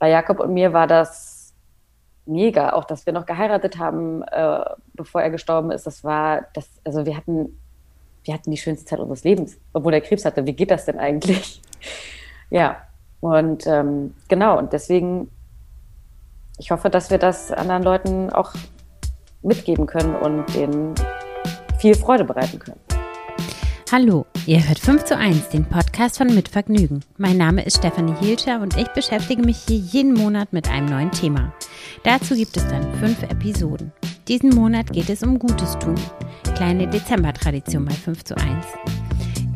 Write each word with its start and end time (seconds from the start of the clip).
bei 0.00 0.08
Jakob 0.10 0.40
und 0.40 0.52
mir 0.52 0.72
war 0.72 0.88
das 0.88 1.54
mega, 2.26 2.72
auch 2.72 2.84
dass 2.84 3.06
wir 3.06 3.12
noch 3.12 3.26
geheiratet 3.26 3.78
haben, 3.78 4.22
äh, 4.22 4.64
bevor 4.94 5.22
er 5.22 5.30
gestorben 5.30 5.70
ist. 5.70 5.86
Das 5.86 6.02
war, 6.02 6.46
das, 6.54 6.68
also 6.84 7.06
wir 7.06 7.16
hatten, 7.16 7.60
wir 8.24 8.34
hatten 8.34 8.50
die 8.50 8.56
schönste 8.56 8.86
Zeit 8.86 8.98
unseres 8.98 9.22
Lebens, 9.22 9.58
obwohl 9.72 9.94
er 9.94 10.00
Krebs 10.00 10.24
hatte. 10.24 10.46
Wie 10.46 10.54
geht 10.54 10.70
das 10.70 10.86
denn 10.86 10.98
eigentlich? 10.98 11.60
ja, 12.50 12.78
und 13.20 13.66
ähm, 13.66 14.14
genau, 14.28 14.58
und 14.58 14.72
deswegen, 14.72 15.30
ich 16.58 16.70
hoffe, 16.70 16.88
dass 16.88 17.10
wir 17.10 17.18
das 17.18 17.52
anderen 17.52 17.82
Leuten 17.82 18.30
auch 18.30 18.54
mitgeben 19.42 19.86
können 19.86 20.14
und 20.16 20.54
denen 20.54 20.94
viel 21.78 21.94
Freude 21.94 22.24
bereiten 22.24 22.58
können. 22.58 22.80
Hallo, 23.92 24.24
ihr 24.46 24.68
hört 24.68 24.78
5 24.78 25.02
zu 25.02 25.16
1, 25.16 25.48
den 25.48 25.64
Podcast 25.64 26.18
von 26.18 26.32
Mitvergnügen. 26.32 27.04
Mein 27.18 27.36
Name 27.36 27.64
ist 27.64 27.78
Stefanie 27.78 28.14
Hilscher 28.20 28.60
und 28.60 28.76
ich 28.76 28.86
beschäftige 28.90 29.42
mich 29.42 29.56
hier 29.66 29.78
jeden 29.78 30.14
Monat 30.14 30.52
mit 30.52 30.70
einem 30.70 30.86
neuen 30.86 31.10
Thema. 31.10 31.52
Dazu 32.04 32.36
gibt 32.36 32.56
es 32.56 32.68
dann 32.68 32.94
fünf 33.00 33.20
Episoden. 33.24 33.90
Diesen 34.28 34.50
Monat 34.50 34.92
geht 34.92 35.10
es 35.10 35.24
um 35.24 35.40
Gutes 35.40 35.76
tun. 35.80 35.96
Kleine 36.54 36.86
Dezember-Tradition 36.86 37.84
bei 37.84 37.94
5 37.94 38.22
zu 38.22 38.36
1. 38.36 38.64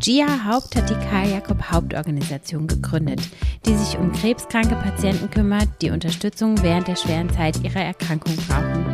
Gia 0.04 0.44
Haupt 0.44 0.76
hat 0.76 0.90
die 0.90 1.08
Karl 1.08 1.30
Jakob 1.30 1.70
Hauptorganisation 1.70 2.66
gegründet, 2.66 3.22
die 3.64 3.74
sich 3.74 3.96
um 3.96 4.12
krebskranke 4.12 4.74
Patienten 4.74 5.30
kümmert, 5.30 5.68
die 5.80 5.88
Unterstützung 5.88 6.62
während 6.62 6.88
der 6.88 6.96
schweren 6.96 7.30
Zeit 7.30 7.58
ihrer 7.64 7.80
Erkrankung 7.80 8.36
brauchen. 8.46 8.84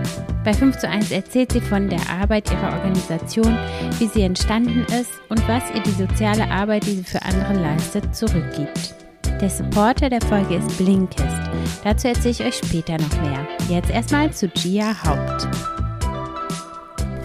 Bei 0.44 0.54
5 0.54 0.78
zu 0.78 0.88
1 0.88 1.10
erzählt 1.10 1.50
sie 1.50 1.60
von 1.60 1.88
der 1.88 1.98
Arbeit 2.08 2.48
ihrer 2.52 2.74
Organisation, 2.74 3.58
wie 3.98 4.06
sie 4.06 4.22
entstanden 4.22 4.86
ist 5.00 5.10
und 5.28 5.42
was 5.48 5.64
ihr 5.74 5.82
die 5.82 5.90
soziale 5.90 6.48
Arbeit, 6.48 6.86
die 6.86 6.94
sie 6.94 7.02
für 7.02 7.22
andere 7.22 7.54
leistet, 7.54 8.14
zurückgibt. 8.14 8.94
Der 9.40 9.50
Supporter 9.50 10.10
der 10.10 10.20
Folge 10.20 10.58
ist 10.58 10.78
Blinkist. 10.78 11.26
Dazu 11.82 12.06
erzähle 12.06 12.30
ich 12.30 12.44
euch 12.44 12.54
später 12.54 12.98
noch 12.98 13.20
mehr. 13.20 13.48
Jetzt 13.68 13.90
erstmal 13.90 14.32
zu 14.32 14.46
Gia 14.46 14.94
Haupt. 15.02 15.48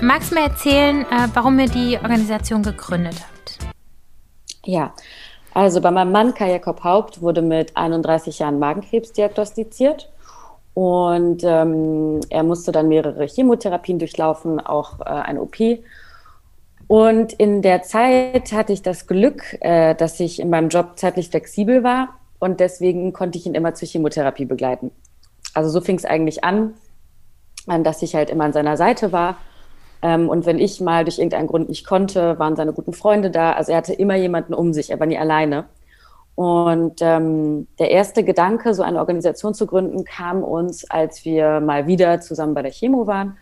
Magst 0.01 0.31
du 0.31 0.35
mir 0.35 0.45
erzählen, 0.45 1.01
äh, 1.01 1.27
warum 1.35 1.59
ihr 1.59 1.69
die 1.69 1.99
Organisation 2.01 2.63
gegründet 2.63 3.13
habt? 3.19 3.34
Ja, 4.65 4.93
also 5.53 5.79
bei 5.79 5.91
meinem 5.91 6.11
Mann 6.11 6.33
Kai 6.33 6.51
Jakob 6.51 6.83
Haupt 6.83 7.21
wurde 7.21 7.41
mit 7.41 7.77
31 7.77 8.39
Jahren 8.39 8.59
Magenkrebs 8.59 9.13
diagnostiziert 9.13 10.11
und 10.73 11.43
ähm, 11.43 12.19
er 12.29 12.43
musste 12.43 12.71
dann 12.73 12.89
mehrere 12.89 13.25
Chemotherapien 13.25 13.97
durchlaufen, 13.99 14.59
auch 14.59 14.99
äh, 14.99 15.05
eine 15.05 15.41
OP. 15.41 15.55
Und 16.87 17.33
in 17.33 17.61
der 17.61 17.83
Zeit 17.83 18.51
hatte 18.51 18.73
ich 18.73 18.81
das 18.81 19.07
Glück, 19.07 19.55
äh, 19.61 19.95
dass 19.95 20.19
ich 20.19 20.39
in 20.39 20.49
meinem 20.49 20.69
Job 20.69 20.93
zeitlich 20.97 21.29
flexibel 21.29 21.83
war 21.83 22.09
und 22.39 22.59
deswegen 22.59 23.13
konnte 23.13 23.37
ich 23.37 23.45
ihn 23.45 23.55
immer 23.55 23.73
zur 23.75 23.87
Chemotherapie 23.87 24.45
begleiten. 24.45 24.91
Also 25.53 25.69
so 25.69 25.79
fing 25.79 25.95
es 25.95 26.05
eigentlich 26.05 26.43
an, 26.43 26.73
dass 27.65 28.01
ich 28.01 28.13
halt 28.13 28.29
immer 28.29 28.43
an 28.43 28.53
seiner 28.53 28.77
Seite 28.77 29.11
war 29.11 29.37
ähm, 30.05 30.29
und 30.29 30.45
wenn 30.45 30.59
ich 30.59 30.79
mal 30.81 31.03
durch 31.03 31.17
irgendeinen 31.17 31.47
Grund 31.47 31.67
nicht 31.67 31.83
konnte, 31.83 32.37
waren 32.37 32.55
seine 32.55 32.73
guten 32.73 32.93
Freunde 32.93 33.31
da. 33.31 33.53
Also 33.53 33.71
er 33.71 33.79
hatte 33.79 33.93
immer 33.93 34.15
jemanden 34.15 34.53
um 34.53 34.71
sich, 34.71 34.91
er 34.91 34.99
war 34.99 35.07
nie 35.07 35.17
alleine. 35.17 35.65
Und 36.35 37.01
ähm, 37.01 37.67
der 37.79 37.89
erste 37.89 38.23
Gedanke, 38.23 38.75
so 38.75 38.83
eine 38.83 38.99
Organisation 38.99 39.55
zu 39.55 39.65
gründen, 39.65 40.03
kam 40.03 40.43
uns, 40.43 40.87
als 40.91 41.25
wir 41.25 41.59
mal 41.59 41.87
wieder 41.87 42.21
zusammen 42.21 42.53
bei 42.53 42.61
der 42.61 42.71
Chemo 42.71 43.07
waren 43.07 43.37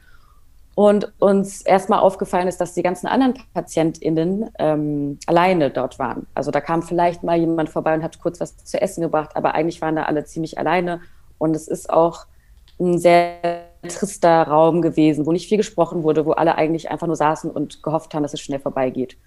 und 0.75 1.11
uns 1.19 1.63
erstmal 1.63 1.99
aufgefallen 1.99 2.47
ist, 2.47 2.61
dass 2.61 2.73
die 2.73 2.81
ganzen 2.81 3.07
anderen 3.07 3.33
PatientInnen 3.53 4.49
ähm, 4.57 5.19
alleine 5.25 5.69
dort 5.69 5.99
waren. 5.99 6.27
Also 6.33 6.49
da 6.49 6.61
kam 6.61 6.81
vielleicht 6.81 7.23
mal 7.23 7.37
jemand 7.37 7.71
vorbei 7.71 7.93
und 7.93 8.03
hat 8.03 8.21
kurz 8.21 8.39
was 8.39 8.63
zu 8.63 8.81
essen 8.81 9.01
gebracht, 9.01 9.31
aber 9.35 9.53
eigentlich 9.53 9.81
waren 9.81 9.97
da 9.97 10.03
alle 10.03 10.23
ziemlich 10.23 10.57
alleine. 10.57 11.01
Und 11.39 11.57
es 11.57 11.67
ist 11.67 11.89
auch 11.89 12.25
ein 12.79 12.99
sehr 12.99 13.72
trister 13.83 14.43
Raum 14.43 14.81
gewesen, 14.81 15.25
wo 15.25 15.31
nicht 15.31 15.47
viel 15.47 15.57
gesprochen 15.57 16.03
wurde, 16.03 16.25
wo 16.25 16.31
alle 16.31 16.55
eigentlich 16.55 16.89
einfach 16.89 17.07
nur 17.07 17.15
saßen 17.15 17.51
und 17.51 17.83
gehofft 17.83 18.13
haben, 18.13 18.23
dass 18.23 18.33
es 18.33 18.41
schnell 18.41 18.59
vorbeigeht. 18.59 19.17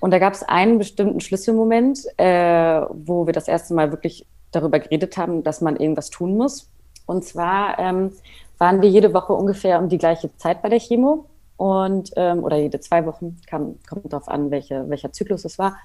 Und 0.00 0.12
da 0.12 0.18
gab 0.18 0.32
es 0.32 0.42
einen 0.42 0.78
bestimmten 0.78 1.20
Schlüsselmoment, 1.20 2.00
äh, 2.16 2.80
wo 2.90 3.26
wir 3.26 3.32
das 3.32 3.48
erste 3.48 3.74
Mal 3.74 3.90
wirklich 3.90 4.26
darüber 4.50 4.78
geredet 4.78 5.16
haben, 5.16 5.42
dass 5.42 5.60
man 5.60 5.76
irgendwas 5.76 6.10
tun 6.10 6.36
muss. 6.36 6.70
Und 7.06 7.24
zwar 7.24 7.78
ähm, 7.78 8.12
waren 8.58 8.82
wir 8.82 8.88
jede 8.88 9.12
Woche 9.14 9.32
ungefähr 9.32 9.78
um 9.78 9.88
die 9.88 9.98
gleiche 9.98 10.34
Zeit 10.36 10.62
bei 10.62 10.68
der 10.68 10.80
Chemo 10.80 11.26
und 11.56 12.12
ähm, 12.16 12.42
oder 12.42 12.56
jede 12.56 12.80
zwei 12.80 13.04
Wochen, 13.04 13.36
kam, 13.46 13.76
kommt 13.88 14.12
darauf 14.12 14.28
an, 14.28 14.50
welche, 14.50 14.88
welcher 14.88 15.12
Zyklus 15.12 15.44
es 15.44 15.58
war. 15.58 15.76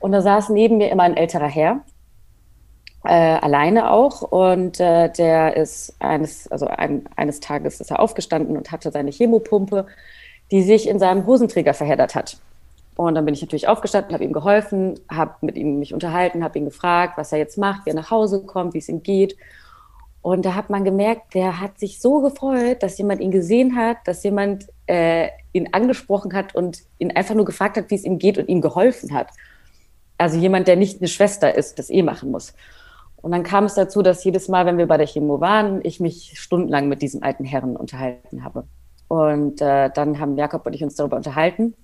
Und 0.00 0.12
da 0.12 0.20
saß 0.20 0.50
neben 0.50 0.76
mir 0.76 0.90
immer 0.90 1.04
ein 1.04 1.16
älterer 1.16 1.48
Herr, 1.48 1.80
äh, 3.04 3.10
alleine 3.10 3.90
auch. 3.90 4.22
Und 4.22 4.80
äh, 4.80 5.10
der 5.10 5.56
ist 5.56 5.94
eines, 6.00 6.50
also 6.50 6.66
ein, 6.66 7.06
eines 7.16 7.40
Tages 7.40 7.80
ist 7.80 7.90
er 7.90 8.00
aufgestanden 8.00 8.56
und 8.56 8.72
hatte 8.72 8.90
seine 8.90 9.10
Chemopumpe, 9.10 9.86
die 10.50 10.62
sich 10.62 10.88
in 10.88 10.98
seinem 10.98 11.26
Hosenträger 11.26 11.74
verheddert 11.74 12.14
hat. 12.14 12.38
Und 12.96 13.14
dann 13.14 13.24
bin 13.24 13.34
ich 13.34 13.42
natürlich 13.42 13.68
aufgestanden, 13.68 14.12
habe 14.12 14.24
ihm 14.24 14.32
geholfen, 14.32 14.98
habe 15.08 15.34
mit 15.40 15.56
ihm 15.56 15.78
mich 15.78 15.94
unterhalten, 15.94 16.42
habe 16.42 16.58
ihn 16.58 16.64
gefragt, 16.64 17.16
was 17.16 17.30
er 17.30 17.38
jetzt 17.38 17.56
macht, 17.56 17.86
wie 17.86 17.90
er 17.90 17.94
nach 17.94 18.10
Hause 18.10 18.42
kommt, 18.42 18.74
wie 18.74 18.78
es 18.78 18.88
ihm 18.88 19.04
geht. 19.04 19.36
Und 20.20 20.44
da 20.44 20.56
hat 20.56 20.68
man 20.68 20.84
gemerkt, 20.84 21.34
der 21.34 21.60
hat 21.60 21.78
sich 21.78 22.00
so 22.00 22.20
gefreut, 22.20 22.82
dass 22.82 22.98
jemand 22.98 23.20
ihn 23.20 23.30
gesehen 23.30 23.76
hat, 23.76 23.98
dass 24.04 24.24
jemand 24.24 24.66
äh, 24.86 25.28
ihn 25.52 25.68
angesprochen 25.72 26.34
hat 26.34 26.56
und 26.56 26.82
ihn 26.98 27.14
einfach 27.14 27.36
nur 27.36 27.44
gefragt 27.44 27.76
hat, 27.76 27.88
wie 27.90 27.94
es 27.94 28.04
ihm 28.04 28.18
geht 28.18 28.36
und 28.36 28.48
ihm 28.48 28.60
geholfen 28.60 29.14
hat. 29.14 29.28
Also 30.18 30.36
jemand, 30.36 30.66
der 30.66 30.74
nicht 30.74 31.00
eine 31.00 31.08
Schwester 31.08 31.54
ist, 31.54 31.78
das 31.78 31.90
eh 31.90 32.02
machen 32.02 32.32
muss. 32.32 32.52
Und 33.28 33.32
dann 33.32 33.42
kam 33.42 33.64
es 33.64 33.74
dazu, 33.74 34.00
dass 34.00 34.24
jedes 34.24 34.48
Mal, 34.48 34.64
wenn 34.64 34.78
wir 34.78 34.86
bei 34.86 34.96
der 34.96 35.06
Chemo 35.06 35.38
waren, 35.38 35.80
ich 35.82 36.00
mich 36.00 36.40
stundenlang 36.40 36.88
mit 36.88 37.02
diesem 37.02 37.22
alten 37.22 37.44
Herren 37.44 37.76
unterhalten 37.76 38.42
habe. 38.42 38.64
Und 39.06 39.60
äh, 39.60 39.90
dann 39.90 40.18
haben 40.18 40.38
Jakob 40.38 40.64
und 40.64 40.72
ich 40.72 40.82
uns 40.82 40.94
darüber 40.94 41.18
unterhalten 41.18 41.74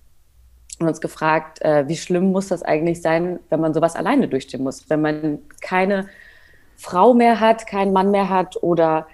und 0.81 0.89
uns 0.89 1.03
gefragt, 1.03 1.61
äh, 1.61 1.87
wie 1.87 1.99
schlimm 1.99 2.33
muss 2.33 2.49
das 2.49 2.63
eigentlich 2.63 3.03
sein, 3.03 3.41
wenn 3.51 3.61
man 3.61 3.75
sowas 3.75 3.95
alleine 3.95 4.27
durchstehen 4.27 4.63
muss, 4.63 4.89
wenn 4.89 5.03
man 5.03 5.39
keine 5.61 6.07
Frau 6.77 7.13
mehr 7.13 7.41
hat, 7.41 7.67
keinen 7.67 7.93
Mann 7.93 8.11
mehr 8.11 8.31
hat 8.31 8.57
oder 8.63 9.07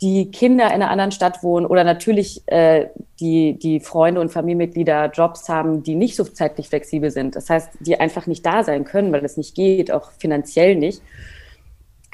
die 0.00 0.30
Kinder 0.30 0.68
in 0.68 0.72
einer 0.72 0.90
anderen 0.90 1.12
Stadt 1.12 1.42
wohnen 1.42 1.66
oder 1.66 1.84
natürlich 1.84 2.44
äh, 2.46 2.86
die, 3.20 3.58
die 3.58 3.80
Freunde 3.80 4.22
und 4.22 4.32
Familienmitglieder 4.32 5.10
Jobs 5.10 5.50
haben, 5.50 5.82
die 5.82 5.96
nicht 5.96 6.16
so 6.16 6.24
zeitlich 6.24 6.70
flexibel 6.70 7.10
sind. 7.10 7.36
Das 7.36 7.50
heißt, 7.50 7.72
die 7.80 8.00
einfach 8.00 8.26
nicht 8.26 8.46
da 8.46 8.64
sein 8.64 8.84
können, 8.84 9.12
weil 9.12 9.22
es 9.22 9.36
nicht 9.36 9.54
geht, 9.54 9.92
auch 9.92 10.12
finanziell 10.12 10.76
nicht. 10.76 11.02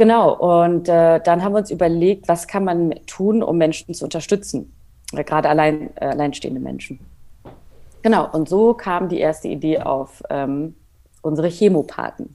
Genau, 0.01 0.33
und 0.33 0.89
äh, 0.89 1.21
dann 1.21 1.45
haben 1.45 1.53
wir 1.53 1.59
uns 1.59 1.71
überlegt, 1.71 2.27
was 2.27 2.49
kann 2.49 2.65
man 2.65 2.95
tun, 3.07 3.43
um 3.43 3.59
Menschen 3.59 3.93
zu 3.93 4.05
unterstützen, 4.05 4.73
äh, 5.13 5.23
gerade 5.23 5.51
allein, 5.51 5.95
äh, 5.97 6.07
alleinstehende 6.07 6.59
Menschen. 6.59 7.01
Genau, 8.01 8.27
und 8.33 8.49
so 8.49 8.73
kam 8.73 9.11
die 9.11 9.19
erste 9.19 9.49
Idee 9.49 9.81
auf 9.81 10.23
ähm, 10.31 10.75
unsere 11.21 11.49
Chemopathen. 11.49 12.35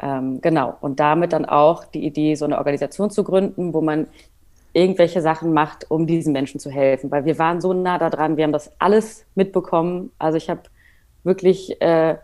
Ähm, 0.00 0.40
genau, 0.42 0.76
und 0.80 1.00
damit 1.00 1.32
dann 1.32 1.44
auch 1.44 1.84
die 1.86 2.06
Idee, 2.06 2.36
so 2.36 2.44
eine 2.44 2.58
Organisation 2.58 3.10
zu 3.10 3.24
gründen, 3.24 3.74
wo 3.74 3.80
man 3.80 4.06
irgendwelche 4.72 5.22
Sachen 5.22 5.52
macht, 5.52 5.90
um 5.90 6.06
diesen 6.06 6.32
Menschen 6.32 6.60
zu 6.60 6.70
helfen. 6.70 7.10
Weil 7.10 7.24
wir 7.24 7.36
waren 7.36 7.60
so 7.60 7.72
nah 7.72 7.98
da 7.98 8.10
dran, 8.10 8.36
wir 8.36 8.44
haben 8.44 8.52
das 8.52 8.70
alles 8.78 9.26
mitbekommen. 9.34 10.12
Also 10.20 10.36
ich 10.36 10.48
habe 10.48 10.62
wirklich 11.24 11.82
äh, 11.82 12.18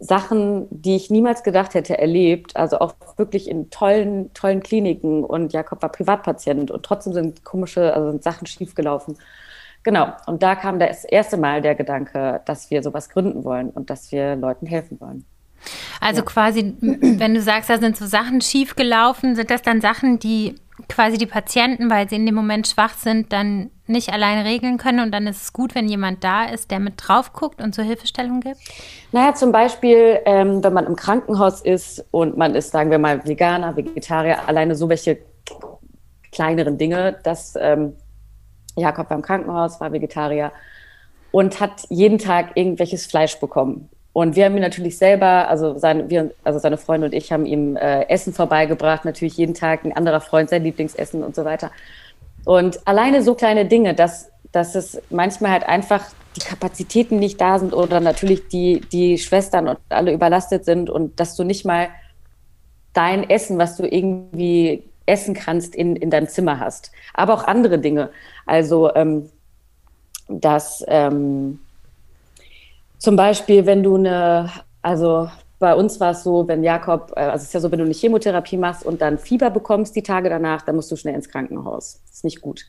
Sachen, 0.00 0.68
die 0.70 0.96
ich 0.96 1.10
niemals 1.10 1.42
gedacht 1.42 1.74
hätte, 1.74 1.98
erlebt. 1.98 2.56
Also 2.56 2.78
auch 2.78 2.94
wirklich 3.16 3.48
in 3.48 3.70
tollen, 3.70 4.32
tollen 4.32 4.62
Kliniken. 4.62 5.24
Und 5.24 5.52
Jakob 5.52 5.82
war 5.82 5.90
Privatpatient 5.90 6.70
und 6.70 6.82
trotzdem 6.84 7.12
sind 7.12 7.44
komische, 7.44 7.94
also 7.94 8.10
sind 8.10 8.22
Sachen 8.22 8.46
schiefgelaufen. 8.46 9.18
Genau. 9.82 10.12
Und 10.26 10.42
da 10.42 10.54
kam 10.54 10.78
das 10.78 11.04
erste 11.04 11.36
Mal 11.36 11.62
der 11.62 11.74
Gedanke, 11.74 12.40
dass 12.44 12.70
wir 12.70 12.82
sowas 12.82 13.08
gründen 13.08 13.44
wollen 13.44 13.70
und 13.70 13.90
dass 13.90 14.12
wir 14.12 14.36
Leuten 14.36 14.66
helfen 14.66 15.00
wollen. 15.00 15.24
Also 16.00 16.20
ja. 16.20 16.26
quasi, 16.26 16.74
wenn 16.80 17.34
du 17.34 17.42
sagst, 17.42 17.70
da 17.70 17.78
sind 17.78 17.96
so 17.96 18.06
Sachen 18.06 18.40
schiefgelaufen, 18.40 19.34
sind 19.34 19.50
das 19.50 19.62
dann 19.62 19.80
Sachen, 19.80 20.18
die 20.18 20.54
quasi 20.88 21.18
die 21.18 21.26
Patienten, 21.26 21.90
weil 21.90 22.08
sie 22.08 22.16
in 22.16 22.26
dem 22.26 22.34
Moment 22.34 22.68
schwach 22.68 22.94
sind, 22.94 23.32
dann 23.32 23.70
nicht 23.88 24.12
alleine 24.12 24.44
regeln 24.44 24.78
können 24.78 25.00
und 25.00 25.12
dann 25.12 25.26
ist 25.26 25.42
es 25.42 25.52
gut, 25.52 25.74
wenn 25.74 25.88
jemand 25.88 26.24
da 26.24 26.44
ist, 26.44 26.70
der 26.70 26.80
mit 26.80 26.94
drauf 26.96 27.32
guckt 27.32 27.60
und 27.60 27.74
so 27.74 27.82
Hilfestellung 27.82 28.40
gibt? 28.40 28.58
Naja, 29.12 29.34
zum 29.34 29.52
Beispiel, 29.52 30.20
ähm, 30.24 30.62
wenn 30.62 30.72
man 30.72 30.86
im 30.86 30.96
Krankenhaus 30.96 31.60
ist 31.60 32.04
und 32.10 32.36
man 32.36 32.54
ist, 32.54 32.70
sagen 32.70 32.90
wir 32.90 32.98
mal, 32.98 33.24
Veganer, 33.26 33.76
Vegetarier, 33.76 34.46
alleine 34.46 34.74
so 34.74 34.88
welche 34.88 35.18
kleineren 36.32 36.78
Dinge, 36.78 37.18
dass 37.22 37.54
ähm, 37.58 37.94
Jakob 38.76 39.10
war 39.10 39.16
im 39.16 39.22
Krankenhaus, 39.22 39.80
war 39.80 39.92
Vegetarier 39.92 40.52
und 41.30 41.60
hat 41.60 41.84
jeden 41.88 42.18
Tag 42.18 42.52
irgendwelches 42.54 43.06
Fleisch 43.06 43.38
bekommen. 43.38 43.88
Und 44.12 44.34
wir 44.34 44.46
haben 44.46 44.56
ihn 44.56 44.62
natürlich 44.62 44.98
selber, 44.98 45.48
also 45.48 45.78
seine, 45.78 46.10
wir, 46.10 46.32
also 46.42 46.58
seine 46.58 46.76
Freunde 46.76 47.06
und 47.06 47.12
ich 47.12 47.30
haben 47.30 47.46
ihm 47.46 47.76
äh, 47.76 48.02
Essen 48.08 48.32
vorbeigebracht, 48.32 49.04
natürlich 49.04 49.36
jeden 49.36 49.54
Tag 49.54 49.84
ein 49.84 49.96
anderer 49.96 50.20
Freund 50.20 50.50
sein 50.50 50.64
Lieblingsessen 50.64 51.22
und 51.22 51.36
so 51.36 51.44
weiter. 51.44 51.70
Und 52.44 52.86
alleine 52.86 53.22
so 53.22 53.34
kleine 53.34 53.66
Dinge, 53.66 53.94
dass, 53.94 54.30
dass 54.52 54.74
es 54.74 55.00
manchmal 55.10 55.52
halt 55.52 55.68
einfach 55.68 56.04
die 56.36 56.40
Kapazitäten 56.40 57.18
nicht 57.18 57.40
da 57.40 57.58
sind 57.58 57.74
oder 57.74 58.00
natürlich 58.00 58.48
die, 58.48 58.80
die 58.92 59.18
Schwestern 59.18 59.68
und 59.68 59.78
alle 59.88 60.12
überlastet 60.12 60.64
sind 60.64 60.88
und 60.88 61.18
dass 61.20 61.36
du 61.36 61.44
nicht 61.44 61.64
mal 61.64 61.88
dein 62.92 63.28
Essen, 63.28 63.58
was 63.58 63.76
du 63.76 63.86
irgendwie 63.86 64.84
essen 65.06 65.34
kannst, 65.34 65.74
in, 65.74 65.96
in 65.96 66.10
deinem 66.10 66.28
Zimmer 66.28 66.60
hast. 66.60 66.92
Aber 67.14 67.34
auch 67.34 67.44
andere 67.44 67.78
Dinge. 67.78 68.10
Also, 68.46 68.94
ähm, 68.94 69.30
dass 70.28 70.84
ähm, 70.88 71.60
zum 72.98 73.16
Beispiel, 73.16 73.66
wenn 73.66 73.82
du 73.82 73.96
eine, 73.96 74.50
also 74.82 75.30
bei 75.58 75.74
uns 75.74 75.98
war 75.98 76.12
es 76.12 76.22
so, 76.22 76.46
wenn 76.46 76.62
Jakob, 76.62 77.12
äh, 77.16 77.20
also 77.20 77.36
es 77.36 77.44
ist 77.44 77.54
ja 77.54 77.60
so, 77.60 77.70
wenn 77.70 77.78
du 77.78 77.84
eine 77.84 77.94
Chemotherapie 77.94 78.56
machst 78.56 78.84
und 78.84 79.00
dann 79.00 79.18
Fieber 79.18 79.50
bekommst 79.50 79.96
die 79.96 80.02
Tage 80.02 80.28
danach, 80.28 80.62
dann 80.62 80.76
musst 80.76 80.90
du 80.90 80.96
schnell 80.96 81.14
ins 81.14 81.28
Krankenhaus. 81.28 82.00
Das 82.06 82.16
ist 82.16 82.24
nicht 82.24 82.40
gut. 82.40 82.64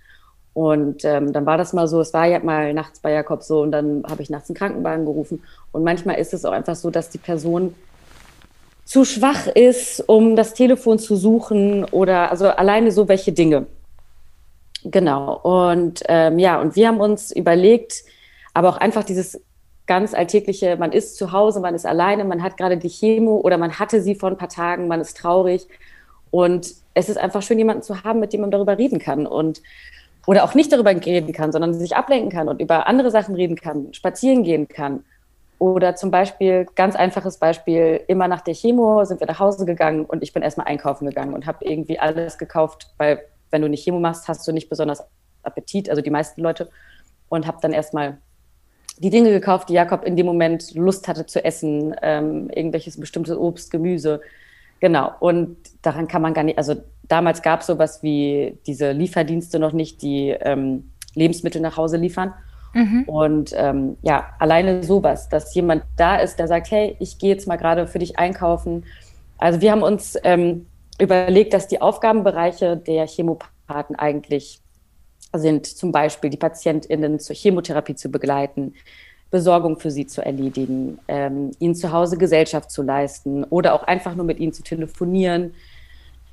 Und 0.53 1.06
ähm, 1.06 1.31
dann 1.31 1.45
war 1.45 1.57
das 1.57 1.74
mal 1.74 1.88
so, 1.88 2.01
es 2.01 2.13
war 2.13 2.25
ja 2.25 2.39
mal 2.39 2.74
nachts 2.74 3.00
bei 3.00 3.12
Jakob 3.12 3.44
so 3.44 3.62
und 3.62 3.71
dann 3.71 4.03
habe 4.09 4.21
ich 4.21 4.30
nachts 4.30 4.50
einen 4.50 4.57
Krankenwagen 4.57 5.06
gerufen. 5.06 5.44
Und 5.71 5.83
manchmal 5.83 6.18
ist 6.18 6.33
es 6.33 6.44
auch 6.44 6.51
einfach 6.51 6.75
so, 6.75 6.89
dass 6.89 7.09
die 7.09 7.19
Person 7.19 7.75
zu 8.86 9.06
schwach 9.06 9.45
ist, 9.45 10.03
um 10.09 10.35
das 10.35 10.56
Telefon 10.56 10.97
zu 10.97 11.15
suchen 11.15 11.85
oder 11.85 12.31
also 12.31 12.47
alleine 12.47 12.92
so 12.92 13.07
welche 13.07 13.31
Dinge. 13.31 13.68
Genau. 14.83 15.38
Und 15.38 16.01
ähm, 16.07 16.39
ja, 16.39 16.59
und 16.59 16.75
wir 16.75 16.88
haben 16.88 17.00
uns 17.00 17.31
überlegt, 17.31 18.03
aber 18.53 18.69
auch 18.69 18.77
einfach 18.77 19.03
dieses 19.03 19.39
ganz 19.89 20.13
alltägliche, 20.13 20.77
man 20.77 20.91
ist 20.91 21.18
zu 21.18 21.31
Hause, 21.31 21.59
man 21.59 21.74
ist 21.74 21.88
alleine, 21.88 22.24
man 22.24 22.44
hat 22.44 22.57
gerade 22.57 22.77
die 22.77 22.89
Chemo 22.89 23.38
oder 23.38 23.57
man 23.57 23.80
hatte 23.80 24.03
sie 24.03 24.13
vor 24.13 24.30
ein 24.30 24.38
paar 24.38 24.47
Tagen, 24.47 24.88
man 24.88 25.01
ist 25.01 25.18
traurig. 25.18 25.68
Und 26.30 26.75
es 26.94 27.09
ist 27.09 27.18
einfach 27.18 27.41
schön, 27.41 27.57
jemanden 27.57 27.81
zu 27.81 28.03
haben, 28.03 28.19
mit 28.19 28.31
dem 28.31 28.41
man 28.41 28.51
darüber 28.51 28.77
reden 28.77 29.00
kann. 29.00 29.25
Und 29.25 29.63
oder 30.27 30.44
auch 30.44 30.53
nicht 30.53 30.71
darüber 30.71 30.91
reden 30.91 31.33
kann, 31.33 31.51
sondern 31.51 31.74
sich 31.74 31.95
ablenken 31.95 32.30
kann 32.30 32.47
und 32.50 32.62
über 32.62 32.86
andere 32.86 33.09
Sachen 33.09 33.33
reden 33.33 33.56
kann, 33.56 33.91
spazieren 33.95 34.44
gehen 34.44 34.68
kann. 34.68 35.03
Oder 35.57 35.95
zum 35.95 36.12
Beispiel, 36.12 36.68
ganz 36.75 36.95
einfaches 36.95 37.38
Beispiel, 37.38 38.01
immer 38.07 38.27
nach 38.27 38.42
der 38.42 38.53
Chemo 38.53 39.03
sind 39.06 39.19
wir 39.19 39.27
nach 39.27 39.39
Hause 39.39 39.65
gegangen 39.65 40.06
und 40.06 40.21
ich 40.21 40.33
bin 40.33 40.44
erstmal 40.44 40.68
einkaufen 40.68 41.07
gegangen 41.07 41.33
und 41.33 41.47
habe 41.47 41.65
irgendwie 41.65 41.97
alles 41.97 42.38
gekauft, 42.38 42.94
weil 42.97 43.21
wenn 43.50 43.62
du 43.63 43.65
eine 43.65 43.75
Chemo 43.75 44.00
machst, 44.00 44.27
hast 44.27 44.47
du 44.47 44.51
nicht 44.51 44.69
besonders 44.69 45.03
Appetit, 45.42 45.89
also 45.89 46.03
die 46.03 46.12
meisten 46.12 46.42
Leute. 46.42 46.69
Und 47.27 47.47
habe 47.47 47.57
dann 47.62 47.74
erstmal 47.74 48.19
die 48.99 49.09
Dinge 49.09 49.31
gekauft, 49.31 49.69
die 49.69 49.73
Jakob 49.73 50.03
in 50.03 50.15
dem 50.15 50.25
Moment 50.25 50.75
Lust 50.75 51.07
hatte 51.07 51.25
zu 51.25 51.43
essen, 51.43 51.95
ähm, 52.01 52.49
irgendwelches 52.49 52.99
bestimmtes 52.99 53.35
Obst, 53.35 53.71
Gemüse. 53.71 54.21
Genau. 54.79 55.11
Und 55.19 55.57
daran 55.81 56.07
kann 56.07 56.21
man 56.21 56.33
gar 56.33 56.43
nicht, 56.43 56.57
also 56.57 56.75
damals 57.07 57.41
gab 57.41 57.61
es 57.61 57.67
sowas 57.67 58.03
wie 58.03 58.57
diese 58.67 58.91
Lieferdienste 58.91 59.59
noch 59.59 59.73
nicht, 59.73 60.01
die 60.01 60.29
ähm, 60.29 60.91
Lebensmittel 61.15 61.61
nach 61.61 61.77
Hause 61.77 61.97
liefern. 61.97 62.33
Mhm. 62.73 63.03
Und 63.05 63.53
ähm, 63.55 63.97
ja, 64.01 64.27
alleine 64.37 64.83
sowas, 64.83 65.29
dass 65.29 65.53
jemand 65.55 65.83
da 65.97 66.17
ist, 66.17 66.37
der 66.37 66.47
sagt, 66.47 66.69
hey, 66.69 66.95
ich 66.99 67.17
gehe 67.17 67.29
jetzt 67.29 67.47
mal 67.47 67.55
gerade 67.55 67.87
für 67.87 67.99
dich 67.99 68.19
einkaufen. 68.19 68.85
Also 69.37 69.61
wir 69.61 69.71
haben 69.71 69.81
uns 69.81 70.17
ähm, 70.23 70.67
überlegt, 70.99 71.53
dass 71.53 71.67
die 71.67 71.81
Aufgabenbereiche 71.81 72.77
der 72.77 73.07
Chemopathen 73.07 73.95
eigentlich 73.95 74.61
sind 75.33 75.65
zum 75.65 75.91
Beispiel 75.91 76.29
die 76.29 76.37
PatientInnen 76.37 77.19
zur 77.19 77.35
Chemotherapie 77.35 77.95
zu 77.95 78.09
begleiten, 78.09 78.73
Besorgung 79.31 79.79
für 79.79 79.91
sie 79.91 80.07
zu 80.07 80.25
erledigen, 80.25 80.99
ähm, 81.07 81.51
ihnen 81.59 81.75
zu 81.75 81.91
Hause 81.91 82.17
Gesellschaft 82.17 82.71
zu 82.71 82.81
leisten 82.81 83.43
oder 83.43 83.73
auch 83.73 83.83
einfach 83.83 84.15
nur 84.15 84.25
mit 84.25 84.39
ihnen 84.39 84.53
zu 84.53 84.63
telefonieren, 84.63 85.53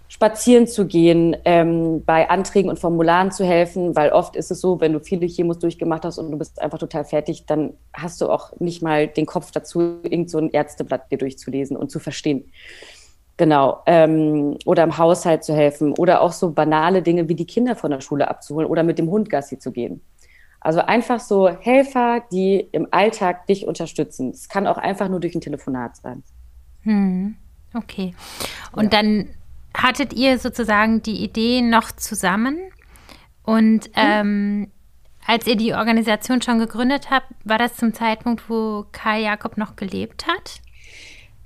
spazieren 0.09 0.67
zu 0.67 0.87
gehen, 0.87 1.37
ähm, 1.45 2.03
bei 2.05 2.31
Anträgen 2.31 2.71
und 2.71 2.79
Formularen 2.79 3.33
zu 3.33 3.45
helfen, 3.45 3.95
weil 3.97 4.11
oft 4.13 4.37
ist 4.37 4.51
es 4.51 4.61
so, 4.61 4.81
wenn 4.81 4.93
du 4.93 5.01
viele 5.01 5.27
Chemos 5.27 5.59
durchgemacht 5.59 6.05
hast 6.05 6.19
und 6.19 6.31
du 6.31 6.39
bist 6.39 6.63
einfach 6.63 6.79
total 6.79 7.05
fertig, 7.05 7.45
dann 7.47 7.75
hast 7.93 8.21
du 8.21 8.31
auch 8.31 8.59
nicht 8.61 8.83
mal 8.83 9.09
den 9.09 9.27
Kopf 9.27 9.51
dazu, 9.51 9.99
irgend 10.03 10.31
so 10.31 10.39
ein 10.39 10.51
Ärzteblatt 10.51 11.11
dir 11.11 11.19
durchzulesen 11.19 11.77
und 11.77 11.91
zu 11.91 11.99
verstehen. 11.99 12.51
Genau. 13.37 13.83
Ähm, 13.87 14.57
oder 14.65 14.83
im 14.85 14.97
Haushalt 14.97 15.45
zu 15.45 15.55
helfen 15.55 15.93
oder 15.93 16.23
auch 16.23 16.33
so 16.33 16.51
banale 16.51 17.03
Dinge 17.03 17.29
wie 17.29 17.35
die 17.35 17.47
Kinder 17.47 17.77
von 17.77 17.91
der 17.91 18.01
Schule 18.01 18.29
abzuholen 18.29 18.69
oder 18.69 18.83
mit 18.83 18.99
dem 18.99 19.11
Hund 19.11 19.29
Gassi 19.29 19.59
zu 19.59 19.73
gehen. 19.73 20.01
Also 20.61 20.81
einfach 20.81 21.21
so 21.21 21.49
Helfer, 21.49 22.23
die 22.33 22.67
im 22.73 22.89
Alltag 22.91 23.47
dich 23.47 23.67
unterstützen. 23.67 24.31
Es 24.31 24.49
kann 24.49 24.67
auch 24.67 24.79
einfach 24.79 25.09
nur 25.09 25.21
durch 25.21 25.35
ein 25.35 25.41
Telefonat 25.41 25.97
sein. 25.97 26.23
Hm. 26.83 27.37
Okay. 27.75 28.15
Und 28.73 28.85
ja. 28.85 29.03
dann 29.03 29.29
hattet 29.77 30.15
ihr 30.15 30.39
sozusagen 30.39 31.03
die 31.03 31.23
Idee 31.23 31.61
noch 31.61 31.93
zusammen 31.93 32.59
und 33.43 33.87
hm. 33.87 33.93
ähm, 33.95 34.71
als 35.27 35.47
ihr 35.47 35.57
die 35.57 35.75
Organisation 35.75 36.41
schon 36.41 36.59
gegründet 36.59 37.11
habt, 37.11 37.27
war 37.45 37.59
das 37.59 37.77
zum 37.77 37.93
Zeitpunkt, 37.93 38.49
wo 38.49 38.87
Kai 38.93 39.23
Jakob 39.23 39.57
noch 39.57 39.77
gelebt 39.77 40.27
hat? 40.27 40.61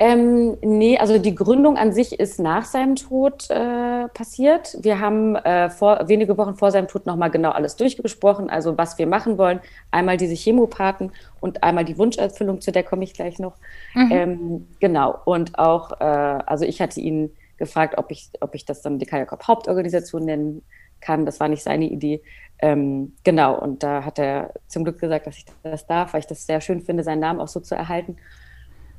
Ähm, 0.03 0.57
nee, 0.63 0.97
also 0.97 1.19
die 1.19 1.35
Gründung 1.35 1.77
an 1.77 1.93
sich 1.93 2.19
ist 2.19 2.41
nach 2.41 2.65
seinem 2.65 2.97
Tod 2.97 3.51
äh, 3.51 4.09
passiert. 4.09 4.79
Wir 4.81 4.99
haben 4.99 5.37
äh, 5.37 5.69
vor, 5.69 6.09
wenige 6.09 6.39
Wochen 6.39 6.55
vor 6.57 6.71
seinem 6.71 6.89
Tod 6.89 7.05
nochmal 7.05 7.31
genau 7.31 7.51
alles 7.51 7.77
durchgesprochen, 7.77 8.49
also 8.49 8.79
was 8.79 8.97
wir 8.97 9.07
machen 9.07 9.37
wollen. 9.37 9.61
Einmal 9.91 10.17
diese 10.17 10.35
Chemopathen 10.35 11.13
und 11.41 11.63
einmal 11.63 11.85
die 11.85 11.99
Wunscherfüllung, 11.99 12.63
zu 12.63 12.73
der 12.73 12.83
komme 12.83 13.05
ich 13.05 13.13
gleich 13.13 13.39
noch. 13.39 13.57
Mhm. 13.93 14.11
Ähm, 14.11 14.69
genau, 14.81 15.19
und 15.27 15.59
auch, 15.59 15.93
äh, 16.01 16.05
also 16.05 16.65
ich 16.65 16.81
hatte 16.81 16.99
ihn 16.99 17.31
gefragt, 17.59 17.99
ob 17.99 18.11
ich, 18.11 18.31
ob 18.41 18.55
ich 18.55 18.65
das 18.65 18.81
dann 18.81 18.99
die 18.99 19.05
Kajakop 19.05 19.47
Hauptorganisation 19.47 20.25
nennen 20.25 20.63
kann. 21.03 21.27
Das 21.27 21.41
war 21.41 21.49
nicht 21.49 21.63
seine 21.63 21.85
Idee. 21.85 22.23
Ähm, 22.59 23.13
genau, 23.23 23.61
und 23.61 23.83
da 23.83 24.03
hat 24.03 24.19
er 24.19 24.55
zum 24.67 24.85
Glück 24.85 24.99
gesagt, 24.99 25.27
dass 25.27 25.37
ich 25.37 25.45
das 25.63 25.87
darf, 25.87 26.15
weil 26.15 26.21
ich 26.21 26.27
das 26.27 26.47
sehr 26.47 26.63
schön 26.63 26.81
finde, 26.81 27.05
seinen 27.05 27.21
Namen 27.21 27.41
auch 27.41 27.49
so 27.49 27.61
zu 27.61 27.75
erhalten. 27.75 28.17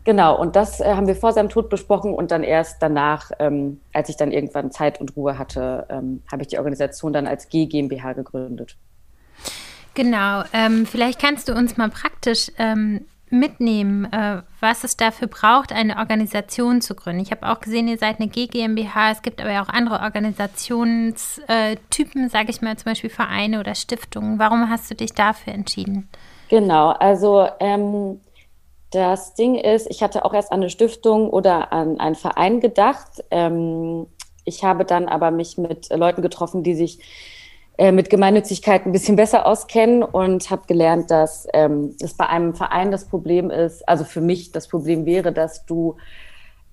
Genau, 0.04 0.40
und 0.40 0.56
das 0.56 0.80
äh, 0.80 0.96
haben 0.96 1.08
wir 1.08 1.16
vor 1.16 1.32
seinem 1.32 1.50
Tod 1.50 1.70
besprochen 1.70 2.14
und 2.14 2.32
dann 2.32 2.44
erst 2.44 2.82
danach, 2.82 3.32
ähm, 3.40 3.82
als 3.94 4.10
ich 4.10 4.18
dann 4.18 4.32
irgendwann 4.32 4.72
Zeit 4.72 5.00
und 5.00 5.16
Ruhe 5.16 5.38
hatte, 5.38 5.86
ähm, 5.90 6.24
habe 6.32 6.42
ich 6.42 6.48
die 6.48 6.58
Organisation 6.58 7.14
dann 7.14 7.28
als 7.28 7.50
G 7.50 7.68
GmbH 7.68 8.14
gegründet. 8.14 8.78
Genau, 9.94 10.44
ähm, 10.54 10.86
vielleicht 10.86 11.20
kannst 11.20 11.50
du 11.50 11.54
uns 11.54 11.78
mal 11.78 11.90
praktisch 11.90 12.52
ähm, 12.58 13.06
mitnehmen, 13.30 14.12
äh, 14.12 14.42
was 14.60 14.84
es 14.84 14.98
dafür 14.98 15.28
braucht, 15.28 15.72
eine 15.72 15.98
Organisation 15.98 16.82
zu 16.82 16.96
gründen. 16.96 17.22
Ich 17.22 17.32
habe 17.32 17.48
auch 17.48 17.60
gesehen, 17.60 17.88
ihr 17.88 17.98
seid 17.98 18.20
eine 18.20 18.28
G 18.28 18.48
GmbH, 18.48 19.12
es 19.12 19.22
gibt 19.22 19.42
aber 19.42 19.62
auch 19.62 19.70
andere 19.70 20.02
Organisationstypen, 20.02 22.30
sage 22.30 22.50
ich 22.50 22.62
mal, 22.62 22.78
zum 22.78 22.92
Beispiel 22.92 23.10
Vereine 23.10 23.60
oder 23.60 23.76
Stiftungen. 23.76 24.40
Warum 24.40 24.70
hast 24.70 24.90
du 24.90 24.96
dich 24.96 25.14
dafür 25.14 25.54
entschieden? 25.54 26.10
Genau, 26.50 26.90
also 26.90 27.48
ähm, 27.60 28.20
das 28.92 29.34
Ding 29.34 29.56
ist, 29.56 29.88
ich 29.90 30.04
hatte 30.04 30.26
auch 30.26 30.34
erst 30.34 30.52
an 30.52 30.60
eine 30.60 30.70
Stiftung 30.70 31.30
oder 31.30 31.72
an 31.72 32.00
einen 32.00 32.16
Verein 32.16 32.60
gedacht. 32.60 33.24
Ähm, 33.32 34.08
ich 34.44 34.64
habe 34.64 34.86
dann 34.86 35.08
aber 35.08 35.32
mich 35.32 35.58
mit 35.58 35.90
Leuten 35.90 36.22
getroffen, 36.22 36.62
die 36.64 36.76
sich 36.76 37.00
äh, 37.78 37.92
mit 37.92 38.10
Gemeinnützigkeit 38.10 38.86
ein 38.86 38.92
bisschen 38.92 39.16
besser 39.16 39.46
auskennen 39.46 40.04
und 40.04 40.52
habe 40.52 40.64
gelernt, 40.68 41.10
dass 41.10 41.48
ähm, 41.54 41.96
es 42.02 42.14
bei 42.16 42.28
einem 42.28 42.54
Verein 42.54 42.92
das 42.92 43.06
Problem 43.06 43.50
ist, 43.50 43.88
also 43.88 44.04
für 44.04 44.22
mich 44.22 44.52
das 44.52 44.68
Problem 44.68 45.06
wäre, 45.06 45.32
dass 45.32 45.66
du 45.66 45.96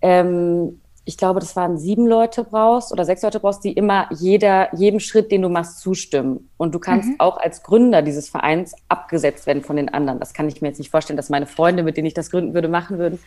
ähm, 0.03 0.81
ich 1.09 1.17
glaube, 1.17 1.41
das 1.41 1.57
waren 1.57 1.79
sieben 1.79 2.07
Leute 2.07 2.45
brauchst 2.45 2.93
oder 2.93 3.07
sechs 3.07 3.23
Leute 3.23 3.41
brauchst, 3.41 3.65
die 3.65 3.73
immer 3.73 4.09
jeder, 4.13 4.69
jedem 4.77 5.01
Schritt, 5.01 5.33
den 5.33 5.41
du 5.41 5.49
machst, 5.49 5.81
zustimmen. 5.81 6.51
Und 6.59 6.75
du 6.75 6.79
kannst 6.79 7.09
mhm. 7.09 7.15
auch 7.19 7.39
als 7.39 7.63
Gründer 7.63 8.03
dieses 8.03 8.29
Vereins 8.29 8.75
abgesetzt 8.91 9.47
werden 9.47 9.63
von 9.63 9.77
den 9.77 9.89
anderen. 9.89 10.21
Das 10.21 10.35
kann 10.35 10.49
ich 10.49 10.61
mir 10.61 10.69
jetzt 10.69 10.77
nicht 10.77 10.91
vorstellen, 10.91 11.17
dass 11.17 11.31
meine 11.31 11.47
Freunde, 11.47 11.83
mit 11.83 11.97
denen 11.97 12.09
ich 12.09 12.13
das 12.13 12.31
gründen 12.31 12.53
würde, 12.53 12.69
machen 12.69 12.99
würden. 12.99 13.21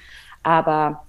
Aber 0.43 1.07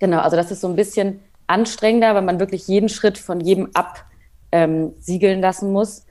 genau, 0.00 0.18
also 0.18 0.36
das 0.36 0.50
ist 0.50 0.62
so 0.62 0.66
ein 0.66 0.74
bisschen 0.74 1.20
anstrengender, 1.46 2.16
weil 2.16 2.22
man 2.22 2.40
wirklich 2.40 2.66
jeden 2.66 2.88
Schritt 2.88 3.16
von 3.16 3.38
jedem 3.38 3.70
absiegeln 3.74 5.36
ähm, 5.36 5.40
lassen 5.40 5.70
muss. 5.70 6.06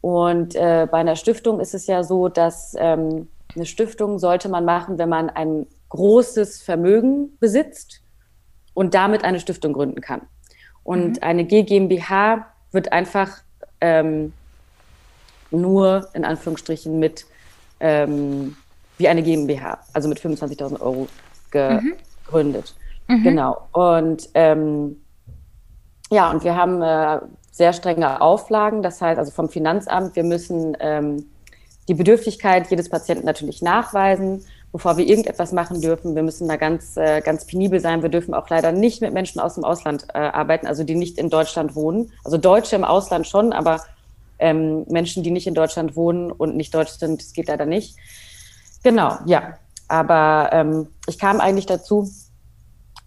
Und 0.00 0.54
äh, 0.54 0.88
bei 0.90 0.96
einer 0.96 1.16
Stiftung 1.16 1.60
ist 1.60 1.74
es 1.74 1.86
ja 1.86 2.04
so, 2.04 2.28
dass 2.28 2.74
ähm, 2.78 3.28
eine 3.54 3.66
Stiftung 3.66 4.18
sollte 4.18 4.48
man 4.48 4.64
machen, 4.64 4.96
wenn 4.96 5.10
man 5.10 5.28
ein 5.28 5.66
großes 5.90 6.62
Vermögen 6.62 7.36
besitzt 7.38 8.00
und 8.76 8.92
damit 8.92 9.24
eine 9.24 9.40
Stiftung 9.40 9.72
gründen 9.72 10.02
kann. 10.02 10.20
Und 10.84 11.16
mhm. 11.16 11.22
eine 11.22 11.44
GmbH 11.46 12.46
wird 12.72 12.92
einfach 12.92 13.38
ähm, 13.80 14.34
nur 15.50 16.08
in 16.12 16.26
Anführungsstrichen 16.26 16.98
mit 16.98 17.24
ähm, 17.80 18.54
wie 18.98 19.08
eine 19.08 19.22
GmbH, 19.22 19.78
also 19.94 20.10
mit 20.10 20.20
25.000 20.20 20.78
Euro 20.80 21.08
mhm. 21.54 21.94
gegründet. 22.26 22.74
Mhm. 23.08 23.22
Genau. 23.22 23.66
Und 23.72 24.28
ähm, 24.34 25.00
ja, 26.10 26.30
und 26.30 26.44
wir 26.44 26.54
haben 26.54 26.82
äh, 26.82 27.20
sehr 27.50 27.72
strenge 27.72 28.20
Auflagen. 28.20 28.82
Das 28.82 29.00
heißt, 29.00 29.18
also 29.18 29.32
vom 29.32 29.48
Finanzamt, 29.48 30.16
wir 30.16 30.24
müssen 30.24 30.76
ähm, 30.80 31.24
die 31.88 31.94
Bedürftigkeit 31.94 32.70
jedes 32.70 32.90
Patienten 32.90 33.24
natürlich 33.24 33.62
nachweisen 33.62 34.44
bevor 34.76 34.98
wir 34.98 35.06
irgendetwas 35.06 35.52
machen 35.52 35.80
dürfen. 35.80 36.14
Wir 36.14 36.22
müssen 36.22 36.46
da 36.48 36.56
ganz, 36.56 36.98
äh, 36.98 37.22
ganz 37.22 37.46
penibel 37.46 37.80
sein. 37.80 38.02
Wir 38.02 38.10
dürfen 38.10 38.34
auch 38.34 38.50
leider 38.50 38.72
nicht 38.72 39.00
mit 39.00 39.14
Menschen 39.14 39.40
aus 39.40 39.54
dem 39.54 39.64
Ausland 39.64 40.06
äh, 40.12 40.18
arbeiten, 40.18 40.66
also 40.66 40.84
die 40.84 40.94
nicht 40.94 41.16
in 41.16 41.30
Deutschland 41.30 41.74
wohnen. 41.74 42.12
Also 42.24 42.36
Deutsche 42.36 42.76
im 42.76 42.84
Ausland 42.84 43.26
schon, 43.26 43.54
aber 43.54 43.80
ähm, 44.38 44.84
Menschen, 44.86 45.22
die 45.22 45.30
nicht 45.30 45.46
in 45.46 45.54
Deutschland 45.54 45.96
wohnen 45.96 46.30
und 46.30 46.56
nicht 46.56 46.74
deutsch 46.74 46.90
sind, 46.90 47.22
das 47.22 47.32
geht 47.32 47.48
leider 47.48 47.64
nicht. 47.64 47.96
Genau, 48.82 49.16
ja. 49.24 49.54
Aber 49.88 50.50
ähm, 50.52 50.88
ich 51.06 51.18
kam 51.18 51.40
eigentlich 51.40 51.64
dazu, 51.64 52.10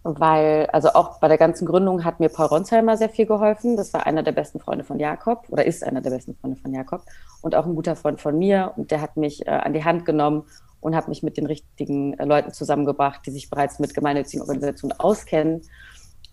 weil, 0.02 0.68
also 0.74 0.90
auch 0.94 1.20
bei 1.20 1.28
der 1.28 1.38
ganzen 1.38 1.68
Gründung 1.68 2.04
hat 2.04 2.20
mir 2.20 2.30
Paul 2.30 2.48
Ronsheimer 2.48 2.98
sehr 2.98 3.10
viel 3.10 3.28
geholfen. 3.28 3.78
Das 3.78 3.94
war 3.94 4.08
einer 4.08 4.24
der 4.24 4.32
besten 4.32 4.60
Freunde 4.60 4.86
von 4.86 4.98
Jakob 4.98 5.46
oder 5.50 5.66
ist 5.66 5.84
einer 5.84 6.02
der 6.02 6.10
besten 6.10 6.34
Freunde 6.34 6.60
von 6.60 6.74
Jakob 6.74 7.04
und 7.44 7.54
auch 7.54 7.68
ein 7.68 7.76
guter 7.76 7.96
Freund 7.96 8.20
von 8.20 8.40
mir. 8.40 8.72
Und 8.76 8.90
der 8.90 9.02
hat 9.02 9.18
mich 9.18 9.46
äh, 9.46 9.52
an 9.52 9.74
die 9.74 9.84
Hand 9.84 10.06
genommen 10.06 10.46
und 10.82 10.96
hat 10.96 11.08
mich 11.08 11.24
mit 11.24 11.38
den 11.38 11.46
richtigen 11.46 12.14
äh, 12.14 12.26
Leuten 12.26 12.52
zusammengebracht, 12.52 13.26
die 13.26 13.32
sich 13.32 13.50
bereits 13.50 13.80
mit 13.80 13.94
gemeinnützigen 13.94 14.42
Organisationen 14.42 15.00
auskennen. 15.00 15.62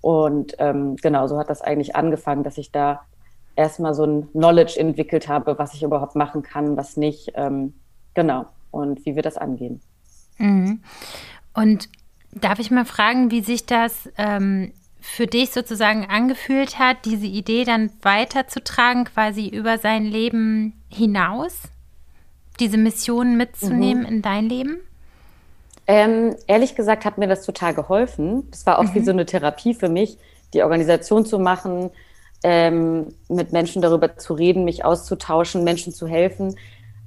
Und 0.01 0.55
ähm, 0.59 0.97
genau, 0.97 1.27
so 1.27 1.39
hat 1.39 1.51
das 1.51 1.63
eigentlich 1.63 1.97
angefangen, 1.97 2.45
dass 2.45 2.59
ich 2.59 2.71
da 2.71 3.01
erstmal 3.57 3.95
so 3.95 4.05
ein 4.05 4.29
Knowledge 4.33 4.79
entwickelt 4.79 5.29
habe, 5.29 5.59
was 5.59 5.75
ich 5.75 5.83
überhaupt 5.83 6.15
machen 6.15 6.43
kann, 6.43 6.77
was 6.77 6.97
nicht. 6.97 7.33
Ähm, 7.35 7.75
genau. 8.15 8.47
Und 8.71 9.05
wie 9.07 9.17
wir 9.17 9.23
das 9.23 9.37
angehen. 9.37 9.81
Mhm. 10.39 10.83
Und 11.55 11.89
darf 12.33 12.59
ich 12.59 12.71
mal 12.71 12.85
fragen, 12.85 13.31
wie 13.31 13.41
sich 13.41 13.65
das 13.65 14.11
ähm, 14.19 14.73
für 15.01 15.27
dich 15.27 15.51
sozusagen 15.51 16.07
angefühlt 16.07 16.79
hat, 16.79 17.05
diese 17.05 17.27
Idee 17.27 17.65
dann 17.65 17.91
weiterzutragen, 18.03 19.05
quasi 19.05 19.49
über 19.49 19.79
sein 19.79 20.05
Leben 20.05 20.75
hinaus? 20.89 21.63
Diese 22.61 22.79
Mission 22.79 23.37
mitzunehmen 23.37 24.03
mhm. 24.03 24.09
in 24.09 24.23
dein 24.23 24.49
Leben? 24.49 24.79
Ähm, 25.87 26.35
ehrlich 26.47 26.75
gesagt 26.75 27.05
hat 27.05 27.19
mir 27.19 27.29
das 27.29 27.45
total 27.45 27.75
geholfen. 27.75 28.51
Das 28.51 28.67
war 28.67 28.79
auch 28.79 28.85
mhm. 28.85 28.95
wie 28.95 29.05
so 29.05 29.11
eine 29.13 29.27
Therapie 29.27 29.75
für 29.75 29.89
mich, 29.89 30.19
die 30.53 30.63
Organisation 30.63 31.25
zu 31.25 31.39
machen, 31.39 31.91
ähm, 32.43 33.09
mit 33.29 33.53
Menschen 33.53 33.83
darüber 33.83 34.17
zu 34.17 34.35
reden, 34.35 34.65
mich 34.65 34.85
auszutauschen, 34.85 35.65
Menschen 35.65 35.93
zu 35.93 36.07
helfen. 36.07 36.57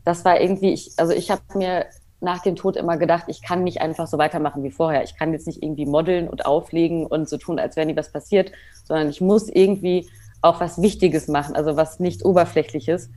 Das 0.06 0.26
war 0.26 0.40
irgendwie, 0.40 0.74
ich, 0.74 0.94
also 0.98 1.14
ich 1.14 1.30
habe 1.30 1.42
mir 1.56 1.86
nach 2.22 2.42
dem 2.42 2.56
Tod 2.56 2.76
immer 2.76 2.98
gedacht, 2.98 3.26
ich 3.28 3.42
kann 3.42 3.64
nicht 3.64 3.82
einfach 3.82 4.08
so 4.08 4.18
weitermachen 4.18 4.64
wie 4.64 4.72
vorher. 4.72 5.04
Ich 5.04 5.16
kann 5.16 5.32
jetzt 5.32 5.48
nicht 5.48 5.64
irgendwie 5.64 5.86
modeln 5.86 6.28
und 6.28 6.46
auflegen 6.46 7.06
und 7.06 7.30
so 7.30 7.38
tun, 7.38 7.60
als 7.60 7.76
wäre 7.76 7.86
nie 7.86 7.96
was 7.96 8.12
passiert, 8.12 8.52
sondern 8.84 9.10
ich 9.10 9.22
muss 9.22 9.48
irgendwie 9.48 10.10
auch 10.42 10.60
was 10.60 10.82
Wichtiges 10.82 11.28
machen, 11.28 11.56
also 11.56 11.76
was 11.76 12.00
nicht 12.00 12.26
Oberflächliches. 12.26 13.10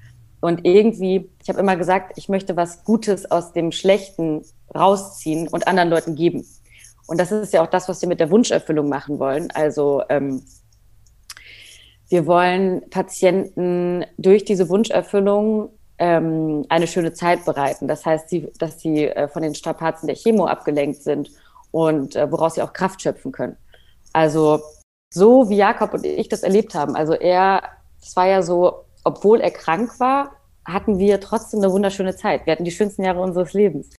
Und 0.42 0.64
irgendwie, 0.64 1.30
ich 1.40 1.48
habe 1.48 1.60
immer 1.60 1.76
gesagt, 1.76 2.14
ich 2.16 2.28
möchte 2.28 2.56
was 2.56 2.82
Gutes 2.82 3.30
aus 3.30 3.52
dem 3.52 3.70
Schlechten 3.70 4.44
rausziehen 4.74 5.46
und 5.46 5.68
anderen 5.68 5.88
Leuten 5.88 6.16
geben. 6.16 6.44
Und 7.06 7.20
das 7.20 7.30
ist 7.30 7.52
ja 7.52 7.62
auch 7.62 7.70
das, 7.70 7.88
was 7.88 8.02
wir 8.02 8.08
mit 8.08 8.18
der 8.18 8.28
Wunscherfüllung 8.30 8.88
machen 8.88 9.20
wollen. 9.20 9.52
Also 9.52 10.02
ähm, 10.08 10.42
wir 12.08 12.26
wollen 12.26 12.90
Patienten 12.90 14.04
durch 14.18 14.44
diese 14.44 14.68
Wunscherfüllung 14.68 15.70
ähm, 15.98 16.66
eine 16.68 16.88
schöne 16.88 17.12
Zeit 17.12 17.44
bereiten. 17.44 17.86
Das 17.86 18.04
heißt, 18.04 18.28
sie, 18.28 18.50
dass 18.58 18.80
sie 18.80 19.06
äh, 19.06 19.28
von 19.28 19.42
den 19.42 19.54
Strapazen 19.54 20.08
der 20.08 20.16
Chemo 20.16 20.46
abgelenkt 20.46 21.04
sind 21.04 21.30
und 21.70 22.16
äh, 22.16 22.30
woraus 22.32 22.56
sie 22.56 22.62
auch 22.62 22.72
Kraft 22.72 23.00
schöpfen 23.00 23.30
können. 23.30 23.56
Also 24.12 24.60
so 25.08 25.48
wie 25.48 25.56
Jakob 25.56 25.94
und 25.94 26.04
ich 26.04 26.28
das 26.28 26.42
erlebt 26.42 26.74
haben. 26.74 26.96
Also 26.96 27.12
er, 27.12 27.62
es 28.02 28.16
war 28.16 28.26
ja 28.26 28.42
so, 28.42 28.86
obwohl 29.04 29.40
er 29.40 29.50
krank 29.50 29.98
war, 29.98 30.32
hatten 30.64 30.98
wir 30.98 31.20
trotzdem 31.20 31.60
eine 31.60 31.72
wunderschöne 31.72 32.14
Zeit. 32.14 32.46
Wir 32.46 32.52
hatten 32.52 32.64
die 32.64 32.70
schönsten 32.70 33.04
Jahre 33.04 33.20
unseres 33.20 33.52
Lebens. 33.52 33.94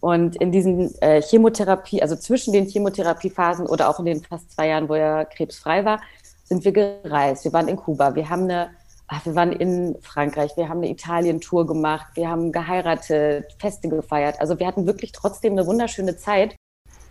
Und 0.00 0.36
in 0.36 0.52
diesen 0.52 0.94
äh, 1.00 1.20
Chemotherapie, 1.20 2.00
also 2.00 2.16
zwischen 2.16 2.52
den 2.52 2.66
Chemotherapiephasen 2.66 3.66
oder 3.66 3.88
auch 3.88 3.98
in 3.98 4.06
den 4.06 4.22
fast 4.22 4.52
zwei 4.52 4.68
Jahren, 4.68 4.88
wo 4.88 4.94
er 4.94 5.24
krebsfrei 5.24 5.84
war, 5.84 6.00
sind 6.44 6.64
wir 6.64 6.72
gereist. 6.72 7.44
Wir 7.44 7.52
waren 7.52 7.68
in 7.68 7.76
Kuba, 7.76 8.14
wir 8.14 8.30
haben 8.30 8.44
eine 8.44 8.70
ach, 9.08 9.24
wir 9.24 9.34
waren 9.34 9.52
in 9.52 9.96
Frankreich, 10.02 10.56
wir 10.56 10.68
haben 10.68 10.78
eine 10.78 10.90
Italien-Tour 10.90 11.66
gemacht, 11.66 12.06
wir 12.14 12.28
haben 12.28 12.52
geheiratet, 12.52 13.46
Feste 13.58 13.88
gefeiert. 13.88 14.38
Also 14.40 14.58
wir 14.58 14.66
hatten 14.66 14.86
wirklich 14.86 15.12
trotzdem 15.12 15.54
eine 15.54 15.66
wunderschöne 15.66 16.16
Zeit. 16.16 16.54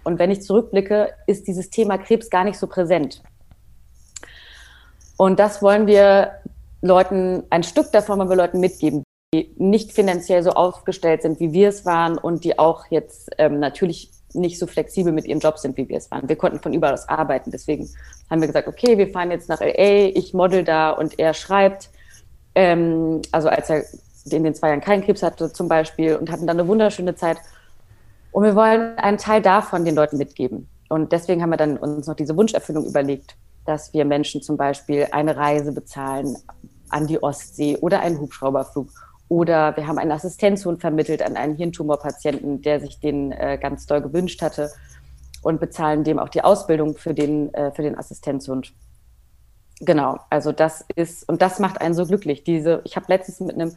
Und 0.04 0.20
wenn 0.20 0.32
ich 0.32 0.42
zurückblicke, 0.42 1.14
ist 1.26 1.48
dieses 1.48 1.70
Thema 1.70 1.98
Krebs 1.98 2.30
gar 2.30 2.44
nicht 2.44 2.58
so 2.58 2.68
präsent. 2.68 3.22
Und 5.18 5.40
das 5.40 5.62
wollen 5.64 5.88
wir 5.88 6.34
Leuten, 6.82 7.44
ein 7.50 7.64
Stück 7.64 7.92
davon 7.92 8.20
wollen 8.20 8.30
wir 8.30 8.36
Leuten 8.36 8.60
mitgeben, 8.60 9.04
die 9.34 9.54
nicht 9.58 9.92
finanziell 9.92 10.44
so 10.44 10.52
aufgestellt 10.52 11.22
sind, 11.22 11.40
wie 11.40 11.54
wir 11.54 11.70
es 11.70 11.86
waren 11.86 12.18
und 12.18 12.44
die 12.44 12.60
auch 12.60 12.86
jetzt 12.90 13.30
ähm, 13.38 13.60
natürlich 13.60 14.12
nicht 14.34 14.60
so 14.60 14.68
flexibel 14.68 15.12
mit 15.12 15.26
ihrem 15.26 15.40
Job 15.40 15.58
sind, 15.58 15.78
wie 15.78 15.90
wir 15.90 15.98
es 15.98 16.12
waren. 16.12 16.30
Wir 16.30 16.36
konnten 16.36 16.60
von 16.60 16.74
überall 16.74 16.94
aus 16.94 17.10
arbeiten. 17.10 17.52
Deswegen 17.52 17.90
haben 18.30 18.42
wir 18.42 18.48
gesagt, 18.48 18.68
okay, 18.68 18.98
wir 18.98 19.10
fahren 19.10 19.32
jetzt 19.32 19.50
nach 19.50 19.62
LA, 19.62 20.10
ich 20.16 20.34
model 20.34 20.64
da 20.64 20.92
und 20.92 21.18
er 21.20 21.34
schreibt. 21.34 21.90
Ähm, 22.56 23.22
also 23.32 23.50
als 23.50 23.70
er 23.70 23.84
in 24.30 24.44
den 24.44 24.54
zwei 24.54 24.70
Jahren 24.70 24.82
keinen 24.82 25.04
Krebs 25.04 25.24
hatte 25.24 25.52
zum 25.52 25.68
Beispiel 25.68 26.16
und 26.16 26.32
hatten 26.32 26.48
dann 26.48 26.60
eine 26.60 26.68
wunderschöne 26.68 27.16
Zeit. 27.16 27.38
Und 28.32 28.44
wir 28.44 28.56
wollen 28.56 28.98
einen 28.98 29.18
Teil 29.18 29.42
davon 29.42 29.86
den 29.86 29.96
Leuten 29.96 30.18
mitgeben. 30.18 30.68
Und 30.90 31.12
deswegen 31.12 31.42
haben 31.42 31.50
wir 31.50 31.58
dann 31.58 31.78
uns 31.78 32.08
noch 32.08 32.16
diese 32.16 32.36
Wunscherfüllung 32.36 32.86
überlegt, 32.86 33.36
dass 33.68 33.94
wir 33.94 34.06
Menschen 34.06 34.42
zum 34.42 34.58
Beispiel 34.58 35.08
eine 35.12 35.36
Reise 35.36 35.72
bezahlen 35.72 36.38
an 36.90 37.08
die 37.08 37.22
Ostsee 37.22 37.78
oder 37.78 38.00
einen 38.00 38.20
Hubschrauberflug 38.20 38.90
oder 39.30 39.76
wir 39.76 39.88
haben 39.88 39.98
einen 39.98 40.12
Assistenzhund 40.12 40.80
vermittelt 40.80 41.22
an 41.22 41.36
einen 41.36 41.56
Hirntumorpatienten, 41.56 42.62
der 42.62 42.80
sich 42.80 43.00
den 43.00 43.32
äh, 43.34 43.58
ganz 43.62 43.86
doll 43.86 44.02
gewünscht 44.02 44.42
hatte 44.42 44.72
und 45.42 45.60
bezahlen 45.60 46.04
dem 46.04 46.20
auch 46.20 46.30
die 46.30 46.44
Ausbildung 46.44 46.96
für 46.98 47.14
den, 47.14 47.54
äh, 47.54 47.72
für 47.72 47.82
den 47.82 47.98
Assistenzhund. 47.98 48.74
Genau, 49.80 50.18
also 50.30 50.52
das 50.52 50.86
ist, 50.96 51.28
und 51.28 51.42
das 51.42 51.60
macht 51.60 51.82
einen 51.82 51.94
so 51.94 52.06
glücklich. 52.06 52.44
Diese, 52.44 52.82
ich 52.86 52.96
habe 52.96 53.06
letztens 53.10 53.42
mit 53.42 53.56
einem, 53.56 53.76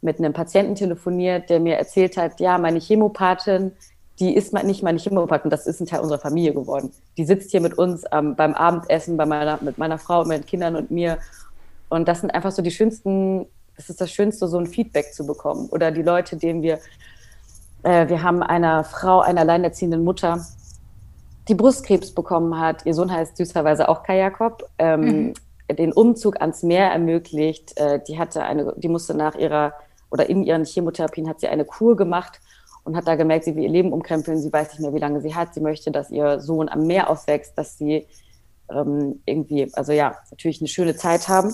mit 0.00 0.18
einem 0.18 0.32
Patienten 0.32 0.74
telefoniert, 0.74 1.50
der 1.50 1.60
mir 1.60 1.76
erzählt 1.76 2.16
hat, 2.16 2.40
ja, 2.40 2.58
meine 2.58 2.80
Chemopathin, 2.80 3.72
die 4.18 4.34
ist 4.34 4.52
nicht 4.52 4.82
meine 4.82 4.98
Chemopathin, 4.98 5.50
das 5.50 5.66
ist 5.66 5.80
ein 5.80 5.86
Teil 5.86 6.00
unserer 6.00 6.18
Familie 6.18 6.54
geworden. 6.54 6.90
Die 7.16 7.24
sitzt 7.24 7.50
hier 7.50 7.60
mit 7.60 7.76
uns 7.76 8.04
ähm, 8.12 8.34
beim 8.34 8.54
Abendessen, 8.54 9.16
bei 9.16 9.26
meiner, 9.26 9.58
mit 9.60 9.76
meiner 9.76 9.98
Frau, 9.98 10.24
meinen 10.24 10.46
Kindern 10.46 10.74
und 10.76 10.90
mir. 10.90 11.18
Und 11.88 12.08
das 12.08 12.20
sind 12.20 12.30
einfach 12.30 12.50
so 12.50 12.62
die 12.62 12.70
schönsten 12.70 13.46
es 13.76 13.90
ist 13.90 14.00
das 14.00 14.10
Schönste, 14.10 14.48
so 14.48 14.58
ein 14.58 14.66
Feedback 14.66 15.12
zu 15.12 15.26
bekommen. 15.26 15.68
Oder 15.70 15.90
die 15.90 16.02
Leute, 16.02 16.36
denen 16.36 16.62
wir, 16.62 16.78
äh, 17.82 18.08
wir 18.08 18.22
haben 18.22 18.42
einer 18.42 18.84
Frau, 18.84 19.20
einer 19.20 19.42
alleinerziehenden 19.42 20.02
Mutter, 20.02 20.44
die 21.48 21.54
Brustkrebs 21.54 22.12
bekommen 22.12 22.58
hat. 22.58 22.86
Ihr 22.86 22.94
Sohn 22.94 23.12
heißt 23.12 23.36
süßerweise 23.36 23.88
auch 23.88 24.02
Kai 24.02 24.18
Jakob. 24.18 24.68
Ähm, 24.78 25.00
mhm. 25.00 25.34
Den 25.76 25.92
Umzug 25.92 26.40
ans 26.40 26.62
Meer 26.62 26.90
ermöglicht. 26.90 27.76
Äh, 27.76 28.00
die 28.06 28.18
hatte 28.18 28.42
eine, 28.42 28.72
die 28.76 28.88
musste 28.88 29.14
nach 29.14 29.34
ihrer 29.34 29.74
oder 30.10 30.28
in 30.30 30.44
ihren 30.44 30.64
Chemotherapien 30.64 31.28
hat 31.28 31.40
sie 31.40 31.48
eine 31.48 31.64
Kur 31.64 31.96
gemacht 31.96 32.40
und 32.86 32.96
hat 32.96 33.08
da 33.08 33.16
gemerkt, 33.16 33.44
sie 33.44 33.56
will 33.56 33.64
ihr 33.64 33.68
Leben 33.68 33.92
umkrempeln. 33.92 34.38
Sie 34.38 34.52
weiß 34.52 34.70
nicht 34.70 34.80
mehr, 34.80 34.94
wie 34.94 35.00
lange 35.00 35.20
sie 35.20 35.34
hat. 35.34 35.54
Sie 35.54 35.60
möchte, 35.60 35.90
dass 35.90 36.10
ihr 36.10 36.38
Sohn 36.38 36.68
am 36.68 36.86
Meer 36.86 37.10
aufwächst, 37.10 37.58
dass 37.58 37.76
sie 37.76 38.06
ähm, 38.70 39.20
irgendwie, 39.26 39.68
also 39.74 39.92
ja, 39.92 40.16
natürlich 40.30 40.60
eine 40.60 40.68
schöne 40.68 40.94
Zeit 40.94 41.28
haben. 41.28 41.52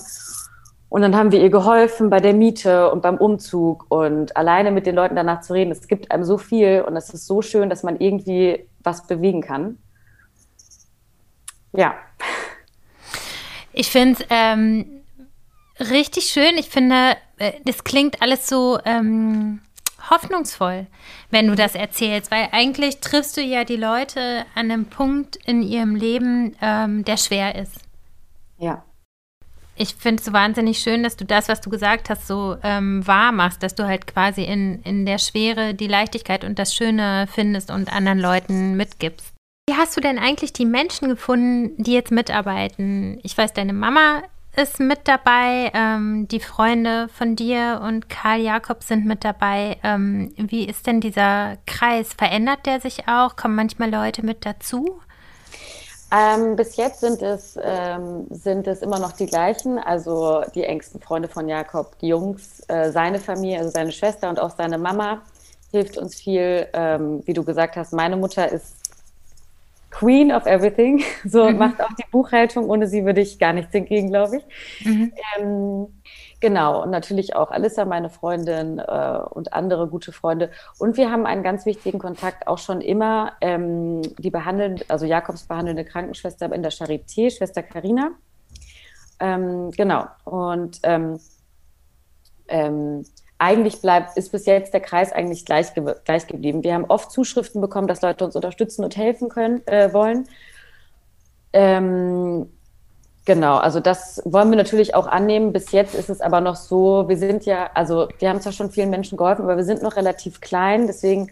Und 0.89 1.01
dann 1.01 1.15
haben 1.15 1.31
wir 1.31 1.41
ihr 1.41 1.49
geholfen 1.49 2.11
bei 2.11 2.19
der 2.19 2.35
Miete 2.35 2.91
und 2.91 3.01
beim 3.01 3.17
Umzug 3.17 3.87
und 3.89 4.37
alleine 4.37 4.69
mit 4.69 4.85
den 4.85 4.93
Leuten 4.93 5.15
danach 5.15 5.41
zu 5.41 5.53
reden. 5.53 5.71
Es 5.71 5.87
gibt 5.87 6.11
einem 6.11 6.23
so 6.23 6.37
viel 6.37 6.83
und 6.87 6.95
es 6.95 7.09
ist 7.09 7.25
so 7.25 7.41
schön, 7.41 7.67
dass 7.67 7.81
man 7.81 7.99
irgendwie 7.99 8.69
was 8.83 9.07
bewegen 9.07 9.41
kann. 9.41 9.79
Ja. 11.75 11.95
Ich 13.71 13.89
finde 13.89 14.21
es 14.21 14.27
ähm, 14.29 15.01
richtig 15.79 16.25
schön. 16.25 16.59
Ich 16.59 16.69
finde, 16.69 17.17
äh, 17.39 17.53
das 17.65 17.83
klingt 17.83 18.21
alles 18.21 18.47
so 18.47 18.77
ähm, 18.85 19.62
hoffnungsvoll, 20.09 20.87
wenn 21.29 21.47
du 21.47 21.55
das 21.55 21.75
erzählst, 21.75 22.31
weil 22.31 22.49
eigentlich 22.51 22.99
triffst 22.99 23.37
du 23.37 23.41
ja 23.41 23.63
die 23.63 23.77
Leute 23.77 24.45
an 24.55 24.71
einem 24.71 24.85
Punkt 24.85 25.37
in 25.45 25.61
ihrem 25.61 25.95
Leben, 25.95 26.55
ähm, 26.61 27.05
der 27.05 27.17
schwer 27.17 27.55
ist. 27.55 27.79
Ja 28.57 28.83
ich 29.75 29.95
finde 29.95 30.19
es 30.19 30.25
so 30.25 30.33
wahnsinnig 30.33 30.79
schön, 30.79 31.03
dass 31.03 31.17
du 31.17 31.25
das, 31.25 31.49
was 31.49 31.61
du 31.61 31.69
gesagt 31.69 32.09
hast, 32.09 32.27
so 32.27 32.57
ähm, 32.63 33.05
wahr 33.07 33.31
machst, 33.31 33.63
dass 33.63 33.75
du 33.75 33.85
halt 33.85 34.05
quasi 34.07 34.43
in, 34.43 34.81
in 34.83 35.05
der 35.05 35.17
Schwere 35.17 35.73
die 35.73 35.87
Leichtigkeit 35.87 36.43
und 36.43 36.59
das 36.59 36.75
Schöne 36.75 37.27
findest 37.31 37.71
und 37.71 37.91
anderen 37.91 38.19
Leuten 38.19 38.75
mitgibst. 38.75 39.33
Wie 39.67 39.75
hast 39.75 39.95
du 39.97 40.01
denn 40.01 40.19
eigentlich 40.19 40.53
die 40.53 40.65
Menschen 40.65 41.07
gefunden, 41.07 41.81
die 41.81 41.93
jetzt 41.93 42.11
mitarbeiten? 42.11 43.19
Ich 43.23 43.37
weiß, 43.37 43.53
deine 43.53 43.73
Mama 43.73 44.21
ist 44.55 44.79
mit 44.79 45.07
dabei, 45.07 45.71
ähm, 45.73 46.27
die 46.27 46.39
Freunde 46.39 47.07
von 47.09 47.35
dir 47.35 47.81
und 47.83 48.09
Karl 48.09 48.39
Jakob 48.39 48.83
sind 48.83 49.05
mit 49.05 49.23
dabei. 49.23 49.77
Ähm, 49.83 50.33
wie 50.37 50.65
ist 50.65 50.85
denn 50.85 51.01
dieser 51.01 51.57
Kreis? 51.65 52.13
Verändert 52.13 52.65
der 52.65 52.79
sich 52.79 53.07
auch? 53.07 53.35
Kommen 53.35 53.55
manchmal 53.55 53.91
Leute 53.91 54.25
mit 54.25 54.45
dazu? 54.45 55.01
Ähm, 56.15 56.55
bis 56.55 56.75
jetzt 56.75 56.99
sind 56.99 57.23
es, 57.23 57.57
ähm, 57.61 58.27
sind 58.29 58.67
es 58.67 58.83
immer 58.83 58.99
noch 58.99 59.13
die 59.13 59.25
gleichen, 59.25 59.79
also 59.79 60.43
die 60.53 60.63
engsten 60.63 61.01
Freunde 61.01 61.27
von 61.27 61.49
Jakob, 61.49 61.97
die 61.99 62.09
Jungs, 62.09 62.61
äh, 62.67 62.91
seine 62.91 63.19
Familie, 63.19 63.57
also 63.57 63.71
seine 63.71 63.91
Schwester 63.91 64.29
und 64.29 64.39
auch 64.39 64.51
seine 64.55 64.77
Mama 64.77 65.23
hilft 65.71 65.97
uns 65.97 66.15
viel. 66.15 66.67
Ähm, 66.73 67.23
wie 67.25 67.33
du 67.33 67.43
gesagt 67.43 67.75
hast, 67.75 67.93
meine 67.93 68.15
Mutter 68.15 68.47
ist 68.51 68.75
Queen 69.93 70.31
of 70.31 70.45
Everything. 70.45 71.03
So 71.25 71.49
mhm. 71.49 71.57
macht 71.57 71.81
auch 71.81 71.93
die 71.93 72.05
Buchhaltung. 72.11 72.69
Ohne 72.69 72.87
sie 72.87 73.05
würde 73.05 73.21
ich 73.21 73.39
gar 73.39 73.53
nichts 73.53 73.71
hinkriegen, 73.71 74.09
glaube 74.09 74.37
ich. 74.37 74.85
Mhm. 74.85 75.13
Ähm, 75.37 75.87
genau. 76.39 76.83
Und 76.83 76.91
natürlich 76.91 77.35
auch 77.35 77.51
Alissa, 77.51 77.85
meine 77.85 78.09
Freundin 78.09 78.79
äh, 78.79 79.19
und 79.29 79.53
andere 79.53 79.87
gute 79.87 80.11
Freunde. 80.11 80.51
Und 80.79 80.97
wir 80.97 81.11
haben 81.11 81.25
einen 81.25 81.43
ganz 81.43 81.65
wichtigen 81.65 81.99
Kontakt 81.99 82.47
auch 82.47 82.57
schon 82.57 82.81
immer. 82.81 83.33
Ähm, 83.41 84.01
die 84.17 84.31
behandeln, 84.31 84.79
also 84.87 85.05
Jakobs 85.05 85.43
behandelnde 85.43 85.85
Krankenschwester 85.85 86.51
in 86.51 86.63
der 86.63 86.71
Charité, 86.71 87.35
Schwester 87.35 87.63
Karina. 87.63 88.11
Ähm, 89.19 89.71
genau. 89.71 90.05
Und 90.25 90.79
ähm, 90.83 91.19
ähm, 92.47 93.05
eigentlich 93.37 93.81
bleibt, 93.81 94.17
ist 94.17 94.31
bis 94.31 94.45
jetzt 94.45 94.73
der 94.73 94.81
Kreis 94.81 95.11
eigentlich 95.11 95.45
gleich, 95.45 95.67
gleich 96.05 96.27
geblieben. 96.27 96.63
Wir 96.63 96.73
haben 96.73 96.85
oft 96.85 97.11
Zuschriften 97.11 97.61
bekommen, 97.61 97.87
dass 97.87 98.01
Leute 98.01 98.25
uns 98.25 98.35
unterstützen 98.35 98.83
und 98.83 98.95
helfen 98.95 99.29
können, 99.29 99.65
äh, 99.67 99.91
wollen. 99.93 100.27
Ähm, 101.51 102.49
genau, 103.25 103.57
also 103.57 103.79
das 103.79 104.21
wollen 104.25 104.49
wir 104.49 104.57
natürlich 104.57 104.95
auch 104.95 105.07
annehmen. 105.07 105.51
Bis 105.51 105.71
jetzt 105.71 105.93
ist 105.93 106.09
es 106.09 106.21
aber 106.21 106.41
noch 106.41 106.55
so, 106.55 107.09
wir 107.09 107.17
sind 107.17 107.45
ja, 107.45 107.69
also 107.73 108.07
wir 108.19 108.29
haben 108.29 108.41
zwar 108.41 108.53
schon 108.53 108.71
vielen 108.71 108.89
Menschen 108.89 109.17
geholfen, 109.17 109.43
aber 109.43 109.57
wir 109.57 109.65
sind 109.65 109.81
noch 109.81 109.95
relativ 109.95 110.39
klein, 110.41 110.87
deswegen 110.87 111.31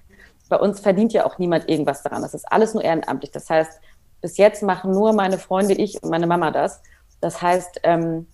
bei 0.50 0.58
uns 0.58 0.82
verdient 0.82 1.14
ja 1.14 1.26
auch 1.26 1.38
niemand 1.38 1.70
irgendwas 1.70 2.04
daran. 2.04 2.22
Das 2.22 2.34
ist 2.34 2.52
alles 2.52 2.74
nur 2.74 2.84
ehrenamtlich. 2.84 3.32
Das 3.32 3.50
heißt, 3.50 3.80
bis 4.22 4.38
jetzt 4.38 4.62
machen 4.64 4.92
nur 4.92 5.14
meine 5.14 5.38
Freunde, 5.38 5.74
ich 5.74 6.04
und 6.04 6.10
meine 6.10 6.28
Mama 6.28 6.52
das. 6.52 6.82
Das 7.22 7.42
heißt, 7.42 7.80
ähm, 7.84 8.28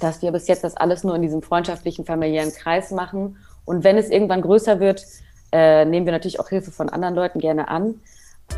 dass 0.00 0.22
wir 0.22 0.32
bis 0.32 0.48
jetzt 0.48 0.64
das 0.64 0.76
alles 0.76 1.04
nur 1.04 1.14
in 1.14 1.22
diesem 1.22 1.42
freundschaftlichen, 1.42 2.04
familiären 2.04 2.52
Kreis 2.52 2.90
machen. 2.90 3.36
Und 3.64 3.84
wenn 3.84 3.96
es 3.96 4.10
irgendwann 4.10 4.42
größer 4.42 4.80
wird, 4.80 5.04
äh, 5.52 5.84
nehmen 5.84 6.06
wir 6.06 6.12
natürlich 6.12 6.40
auch 6.40 6.48
Hilfe 6.48 6.70
von 6.70 6.88
anderen 6.88 7.14
Leuten 7.14 7.38
gerne 7.38 7.68
an. 7.68 8.00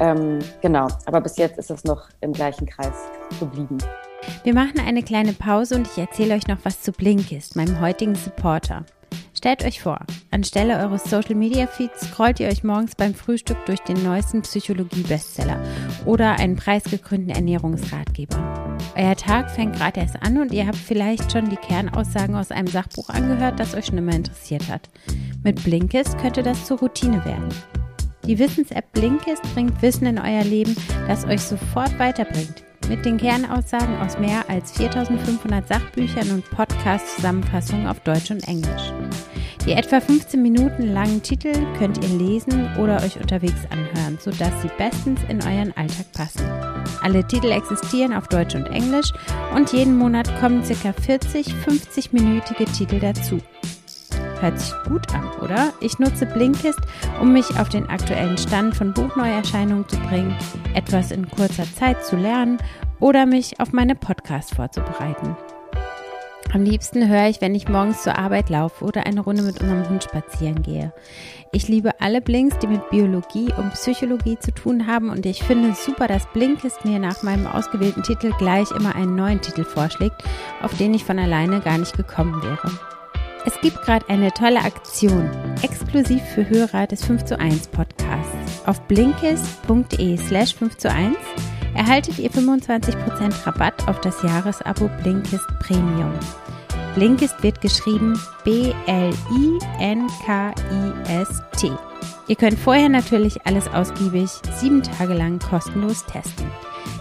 Ähm, 0.01 0.39
genau, 0.61 0.89
aber 1.07 1.21
bis 1.21 1.37
jetzt 1.37 1.59
ist 1.59 1.71
es 1.71 1.85
noch 1.85 2.09
im 2.21 2.33
gleichen 2.33 2.67
Kreis 2.67 2.95
geblieben. 3.41 3.79
Wir 4.43 4.55
machen 4.55 4.81
eine 4.87 5.03
kleine 5.03 5.33
Pause 5.33 5.77
und 5.77 5.87
ich 5.87 5.99
erzähle 5.99 6.35
euch 6.35 6.47
noch 6.47 6.59
was 6.65 6.83
zu 6.83 6.93
Blinkist, 6.93 7.57
meinem 7.57 7.81
heutigen 7.81 8.15
Supporter. 8.15 8.85
Stellt 9.39 9.65
euch 9.65 9.81
vor, 9.81 10.01
anstelle 10.33 10.81
eures 10.81 11.05
Social 11.05 11.37
Media 11.37 11.69
Feeds 11.69 12.09
scrollt 12.09 12.41
ihr 12.41 12.49
euch 12.49 12.65
morgens 12.65 12.97
beim 12.97 13.15
Frühstück 13.15 13.57
durch 13.67 13.79
den 13.79 14.03
neuesten 14.03 14.43
Psychologie-Bestseller 14.43 15.63
oder 16.07 16.33
einen 16.41 16.57
preisgekrönten 16.57 17.31
Ernährungsratgeber. 17.31 18.77
Euer 18.97 19.15
Tag 19.15 19.49
fängt 19.53 19.77
gerade 19.77 20.01
erst 20.01 20.21
an 20.21 20.39
und 20.39 20.53
ihr 20.53 20.67
habt 20.67 20.75
vielleicht 20.77 21.31
schon 21.31 21.51
die 21.51 21.57
Kernaussagen 21.57 22.35
aus 22.35 22.51
einem 22.51 22.67
Sachbuch 22.67 23.11
angehört, 23.11 23.61
das 23.61 23.77
euch 23.77 23.87
schon 23.87 23.99
immer 23.99 24.17
interessiert 24.17 24.69
hat. 24.69 24.91
Mit 25.45 25.63
Blinkist 25.63 26.19
könnte 26.19 26.43
das 26.43 26.65
zur 26.67 26.81
Routine 26.81 27.25
werden. 27.25 27.49
Die 28.27 28.41
Wissens-App 28.41 28.93
Blinkist 28.93 29.45
bringt 29.55 29.81
Wissen 29.83 30.09
in 30.09 30.19
euer 30.19 30.43
Leben, 30.43 30.75
das 31.07 31.25
euch 31.25 31.43
sofort 31.43 31.97
weiterbringt 32.01 32.65
mit 32.89 33.05
den 33.05 33.19
Kernaussagen 33.19 33.99
aus 33.99 34.19
mehr 34.19 34.49
als 34.49 34.73
4500 34.73 35.69
Sachbüchern 35.69 36.31
und 36.31 36.51
Podcast-Zusammenfassungen 36.51 37.87
auf 37.87 38.01
Deutsch 38.01 38.31
und 38.31 38.47
Englisch. 38.49 38.93
Die 39.69 39.75
etwa 39.75 40.01
15 40.01 40.41
Minuten 40.41 40.95
langen 40.95 41.23
Titel 41.23 41.53
könnt 41.79 42.03
ihr 42.03 42.09
lesen 42.09 42.75
oder 42.79 43.03
euch 43.03 43.21
unterwegs 43.21 43.67
anhören, 43.69 44.17
sodass 44.19 44.63
sie 44.63 44.71
bestens 44.79 45.21
in 45.29 45.43
euren 45.43 45.77
Alltag 45.77 46.11
passen. 46.15 46.49
Alle 47.03 47.23
Titel 47.27 47.51
existieren 47.51 48.15
auf 48.15 48.29
Deutsch 48.29 48.55
und 48.55 48.65
Englisch 48.69 49.13
und 49.55 49.71
jeden 49.75 49.99
Monat 49.99 50.27
kommen 50.41 50.63
ca. 50.63 50.95
40 50.95 51.49
50-minütige 51.49 52.65
Titel 52.79 52.99
dazu. 52.99 53.41
Hört 54.41 54.59
sich 54.59 54.73
gut 54.87 55.15
an, 55.15 55.29
oder? 55.43 55.75
Ich 55.83 55.99
nutze 55.99 56.25
Blinkist, 56.25 56.81
um 57.21 57.35
mich 57.35 57.61
auf 57.61 57.69
den 57.69 57.91
aktuellen 57.91 58.39
Stand 58.39 58.75
von 58.75 58.95
Buchneuerscheinungen 58.95 59.87
zu 59.87 59.99
bringen, 60.09 60.35
etwas 60.73 61.11
in 61.11 61.29
kurzer 61.29 61.67
Zeit 61.75 62.03
zu 62.07 62.17
lernen 62.17 62.57
oder 63.01 63.27
mich 63.27 63.61
auf 63.61 63.75
meine 63.75 63.95
Podcasts 63.95 64.55
vorzubereiten. 64.55 65.37
Am 66.53 66.63
liebsten 66.65 67.09
höre 67.09 67.29
ich, 67.29 67.43
wenn 67.43 67.55
ich 67.55 67.69
morgens 67.69 68.03
zur 68.03 68.17
Arbeit 68.19 68.49
laufe 68.49 68.85
oder 68.85 69.07
eine 69.07 69.21
Runde 69.21 69.43
mit 69.43 69.61
unserem 69.61 69.87
Hund 69.89 70.05
spazieren 70.05 70.63
gehe. 70.63 70.93
Ich 71.53 71.69
liebe 71.69 72.01
alle 72.01 72.23
Blinks, 72.23 72.59
die 72.59 72.67
mit 72.67 72.89
Biologie 72.89 73.53
und 73.57 73.75
Psychologie 73.75 74.39
zu 74.39 74.53
tun 74.53 74.87
haben 74.87 75.11
und 75.11 75.27
ich 75.27 75.43
finde 75.43 75.75
super, 75.75 76.09
dass 76.09 76.31
Blinkist 76.33 76.85
mir 76.85 76.99
nach 76.99 77.23
meinem 77.23 77.47
ausgewählten 77.47 78.03
Titel 78.03 78.33
gleich 78.39 78.71
immer 78.71 78.95
einen 78.95 79.15
neuen 79.15 79.41
Titel 79.43 79.65
vorschlägt, 79.65 80.23
auf 80.63 80.75
den 80.79 80.95
ich 80.95 81.05
von 81.05 81.19
alleine 81.19 81.61
gar 81.61 81.77
nicht 81.77 81.97
gekommen 81.97 82.43
wäre. 82.43 82.71
Es 83.45 83.61
gibt 83.61 83.83
gerade 83.83 84.09
eine 84.09 84.33
tolle 84.33 84.61
Aktion, 84.61 85.31
exklusiv 85.63 86.23
für 86.35 86.49
Hörer 86.49 86.87
des 86.87 87.05
5 87.05 87.25
zu 87.25 87.39
1 87.39 87.69
Podcasts. 87.69 88.67
Auf 88.67 88.81
blinkist.de 88.83 90.17
slash 90.17 90.55
5 90.55 90.77
zu 90.77 90.91
1 90.91 91.17
erhaltet 91.79 92.19
ihr 92.19 92.31
25% 92.31 93.47
Rabatt 93.47 93.87
auf 93.87 94.01
das 94.01 94.21
Jahresabo 94.23 94.91
Blinkist 95.03 95.47
Premium. 95.61 96.13
Blinkist 96.97 97.41
wird 97.45 97.61
geschrieben 97.61 98.21
B-L-I-N-K-I-S-T. 98.45 99.13
Ihr 102.27 102.37
könnt 102.37 102.59
vorher 102.59 102.89
natürlich 102.89 103.47
alles 103.47 103.69
ausgiebig 103.69 104.29
sieben 104.57 104.83
Tage 104.83 105.15
lang 105.15 105.39
kostenlos 105.39 106.05
testen. 106.05 106.51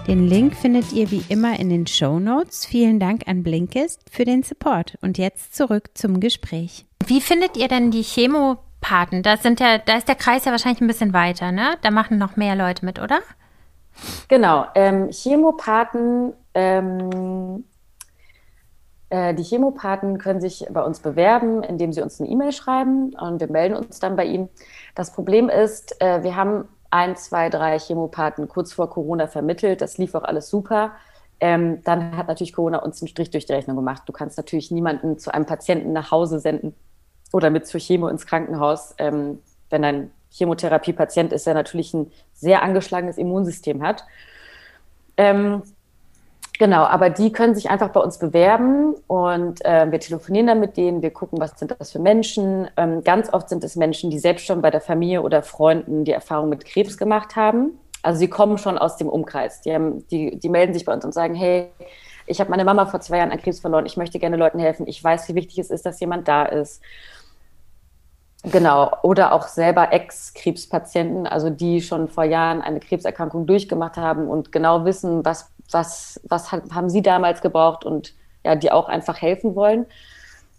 Den 0.08 0.28
Link 0.28 0.56
findet 0.56 0.94
ihr 0.94 1.10
wie 1.10 1.24
immer 1.28 1.60
in 1.60 1.70
den 1.70 1.88
Show 1.88 2.20
Notes. 2.20 2.66
Vielen 2.66 3.00
Dank 3.00 3.28
an 3.28 3.42
Blinkist 3.42 4.02
für 4.12 4.26
den 4.26 4.44
Support. 4.44 5.00
Und 5.02 5.18
jetzt 5.18 5.56
zurück 5.56 5.90
zum 5.96 6.20
Gespräch. 6.20 6.86
Wie 7.08 7.20
findet 7.20 7.58
ihr 7.58 7.68
denn 7.68 7.90
die 7.90 8.04
Chemopaten? 8.04 9.24
Das 9.24 9.42
sind 9.42 9.60
ja, 9.60 9.80
da 9.80 9.98
ist 9.98 10.08
der 10.08 10.16
Kreis 10.16 10.46
ja 10.46 10.52
wahrscheinlich 10.52 10.82
ein 10.82 10.88
bisschen 10.88 11.14
weiter, 11.14 11.52
ne? 11.52 11.78
Da 11.82 11.90
machen 11.90 12.20
noch 12.20 12.38
mehr 12.38 12.56
Leute 12.56 12.86
mit, 12.86 13.00
oder? 13.00 13.20
Genau. 14.28 14.66
Ähm, 14.76 15.10
Chemopathen, 15.12 16.34
ähm, 16.54 17.64
äh, 19.10 19.34
die 19.34 19.44
Chemopathen 19.44 20.18
können 20.18 20.42
sich 20.42 20.66
bei 20.70 20.84
uns 20.84 21.00
bewerben, 21.00 21.64
indem 21.64 21.94
sie 21.94 22.02
uns 22.02 22.20
eine 22.20 22.30
E-Mail 22.30 22.52
schreiben 22.52 23.16
und 23.16 23.40
wir 23.40 23.50
melden 23.52 23.76
uns 23.76 24.00
dann 24.00 24.16
bei 24.16 24.26
ihnen. 24.26 24.50
Das 24.96 25.14
Problem 25.14 25.50
ist, 25.50 26.02
äh, 26.02 26.24
wir 26.24 26.36
haben 26.36 26.68
ein, 26.90 27.16
zwei, 27.16 27.50
drei 27.50 27.80
Chemopathen 27.80 28.48
kurz 28.48 28.74
vor 28.74 28.90
Corona 28.90 29.28
vermittelt. 29.28 29.82
Das 29.82 29.98
lief 29.98 30.16
auch 30.16 30.24
alles 30.24 30.50
super. 30.50 30.94
Ähm, 31.40 31.84
dann 31.84 32.18
hat 32.18 32.28
natürlich 32.28 32.54
Corona 32.54 32.80
uns 32.80 33.02
einen 33.02 33.10
Strich 33.10 33.30
durch 33.30 33.46
die 33.46 33.54
Rechnung 33.54 33.76
gemacht. 33.76 34.04
Du 34.06 34.14
kannst 34.14 34.38
natürlich 34.38 34.72
niemanden 34.72 35.20
zu 35.20 35.34
einem 35.34 35.46
Patienten 35.46 35.94
nach 35.94 36.12
Hause 36.12 36.40
senden 36.40 36.74
oder 37.32 37.50
mit 37.50 37.68
zur 37.68 37.80
Chemo 37.80 38.08
ins 38.08 38.26
Krankenhaus, 38.26 38.96
ähm, 38.98 39.40
wenn 39.70 39.84
ein 39.84 40.12
Chemotherapie-Patient 40.32 41.34
ist, 41.34 41.48
der 41.48 41.54
natürlich 41.54 41.94
ein 41.94 42.12
sehr 42.34 42.62
angeschlagenes 42.64 43.18
Immunsystem 43.18 43.82
hat. 43.82 44.04
Ähm, 45.18 45.64
Genau, 46.60 46.86
aber 46.86 47.12
die 47.12 47.32
können 47.32 47.54
sich 47.54 47.70
einfach 47.70 47.90
bei 47.90 48.00
uns 48.00 48.18
bewerben 48.18 48.96
und 49.06 49.64
äh, 49.64 49.92
wir 49.92 50.00
telefonieren 50.00 50.48
dann 50.48 50.60
mit 50.60 50.76
denen, 50.76 51.04
wir 51.04 51.12
gucken, 51.12 51.40
was 51.40 51.52
sind 51.60 51.76
das 51.78 51.92
für 51.92 52.00
Menschen. 52.00 52.68
Ähm, 52.78 53.04
ganz 53.04 53.32
oft 53.32 53.48
sind 53.50 53.64
es 53.64 53.76
Menschen, 53.76 54.10
die 54.10 54.18
selbst 54.18 54.46
schon 54.46 54.62
bei 54.62 54.72
der 54.72 54.82
Familie 54.82 55.22
oder 55.22 55.44
Freunden 55.44 56.04
die 56.04 56.14
Erfahrung 56.14 56.50
mit 56.50 56.66
Krebs 56.66 56.98
gemacht 56.98 57.36
haben. 57.36 57.80
Also 58.02 58.20
sie 58.20 58.28
kommen 58.28 58.58
schon 58.58 58.80
aus 58.80 58.98
dem 58.98 59.08
Umkreis. 59.08 59.62
Die, 59.62 59.74
haben, 59.74 60.08
die, 60.08 60.40
die 60.40 60.50
melden 60.50 60.74
sich 60.74 60.84
bei 60.84 60.94
uns 60.94 61.06
und 61.06 61.14
sagen, 61.14 61.36
hey, 61.36 61.68
ich 62.26 62.40
habe 62.40 62.50
meine 62.50 62.66
Mama 62.66 62.88
vor 62.88 63.02
zwei 63.02 63.18
Jahren 63.18 63.32
an 63.32 63.40
Krebs 63.40 63.60
verloren, 63.60 63.86
ich 63.86 63.96
möchte 63.96 64.18
gerne 64.18 64.36
Leuten 64.36 64.60
helfen, 64.60 64.88
ich 64.88 65.02
weiß, 65.02 65.30
wie 65.30 65.36
wichtig 65.36 65.60
es 65.60 65.70
ist, 65.70 65.86
dass 65.86 66.00
jemand 66.00 66.28
da 66.28 66.44
ist. 66.44 66.82
Genau, 68.44 68.92
oder 69.02 69.34
auch 69.34 69.48
selber 69.48 69.92
Ex-Krebspatienten, 69.92 71.28
also 71.28 71.50
die 71.50 71.82
schon 71.82 72.08
vor 72.08 72.24
Jahren 72.24 72.62
eine 72.62 72.80
Krebserkrankung 72.80 73.48
durchgemacht 73.48 73.98
haben 73.98 74.28
und 74.28 74.52
genau 74.52 74.86
wissen, 74.86 75.26
was 75.26 75.52
was, 75.72 76.20
was 76.24 76.52
haben 76.52 76.90
Sie 76.90 77.02
damals 77.02 77.42
gebraucht 77.42 77.84
und 77.84 78.14
ja, 78.44 78.56
die 78.56 78.72
auch 78.72 78.88
einfach 78.88 79.22
helfen 79.22 79.56
wollen. 79.56 79.86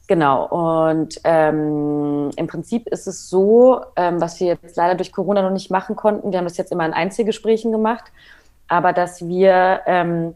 Genau, 0.07 0.47
und 0.47 1.21
ähm, 1.25 2.31
im 2.35 2.47
Prinzip 2.47 2.89
ist 2.89 3.07
es 3.07 3.29
so, 3.29 3.83
ähm, 3.95 4.21
was 4.21 4.41
wir 4.41 4.47
jetzt 4.49 4.77
leider 4.77 4.95
durch 4.95 5.13
Corona 5.13 5.43
noch 5.43 5.51
nicht 5.51 5.71
machen 5.71 5.97
konnten, 5.97 6.33
wir 6.33 6.39
haben 6.39 6.47
das 6.47 6.57
jetzt 6.57 6.73
immer 6.73 6.87
in 6.87 6.95
Einzelgesprächen 6.95 7.73
gemacht, 7.73 8.05
aber 8.69 8.95
dass 8.95 9.27
wir 9.27 9.81
ähm, 9.87 10.35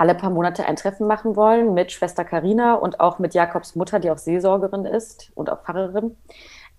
alle 0.00 0.14
paar 0.14 0.30
Monate 0.30 0.64
ein 0.64 0.76
Treffen 0.76 1.06
machen 1.06 1.36
wollen 1.36 1.74
mit 1.74 1.92
Schwester 1.92 2.24
Karina 2.24 2.72
und 2.72 3.00
auch 3.00 3.18
mit 3.18 3.34
Jakobs 3.34 3.76
Mutter, 3.76 4.00
die 4.00 4.10
auch 4.10 4.16
Seelsorgerin 4.16 4.86
ist 4.86 5.30
und 5.34 5.50
auch 5.50 5.62
Pfarrerin, 5.62 6.16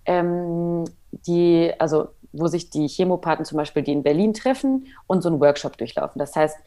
ähm, 0.06 0.86
die, 1.12 1.72
also 1.78 2.08
wo 2.32 2.48
sich 2.48 2.72
die 2.72 2.88
Chemopathen 2.88 3.46
zum 3.46 3.60
Beispiel, 3.60 3.84
die 3.84 3.92
in 3.92 4.02
Berlin 4.02 4.34
treffen 4.34 4.88
und 5.06 5.22
so 5.22 5.30
einen 5.30 5.40
Workshop 5.40 5.78
durchlaufen. 5.78 6.18
Das 6.18 6.36
heißt, 6.36 6.58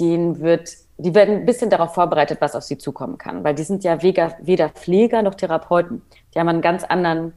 denen 0.00 0.40
wird, 0.40 0.68
die 0.96 1.14
werden 1.14 1.36
ein 1.36 1.46
bisschen 1.46 1.70
darauf 1.70 1.94
vorbereitet, 1.94 2.40
was 2.40 2.56
auf 2.56 2.64
sie 2.64 2.78
zukommen 2.78 3.16
kann, 3.16 3.44
weil 3.44 3.54
die 3.54 3.62
sind 3.62 3.84
ja 3.84 4.02
weder, 4.02 4.36
weder 4.42 4.70
Pfleger 4.70 5.22
noch 5.22 5.36
Therapeuten. 5.36 6.02
Die 6.34 6.40
haben 6.40 6.48
einen 6.48 6.60
ganz 6.60 6.82
anderen, 6.82 7.34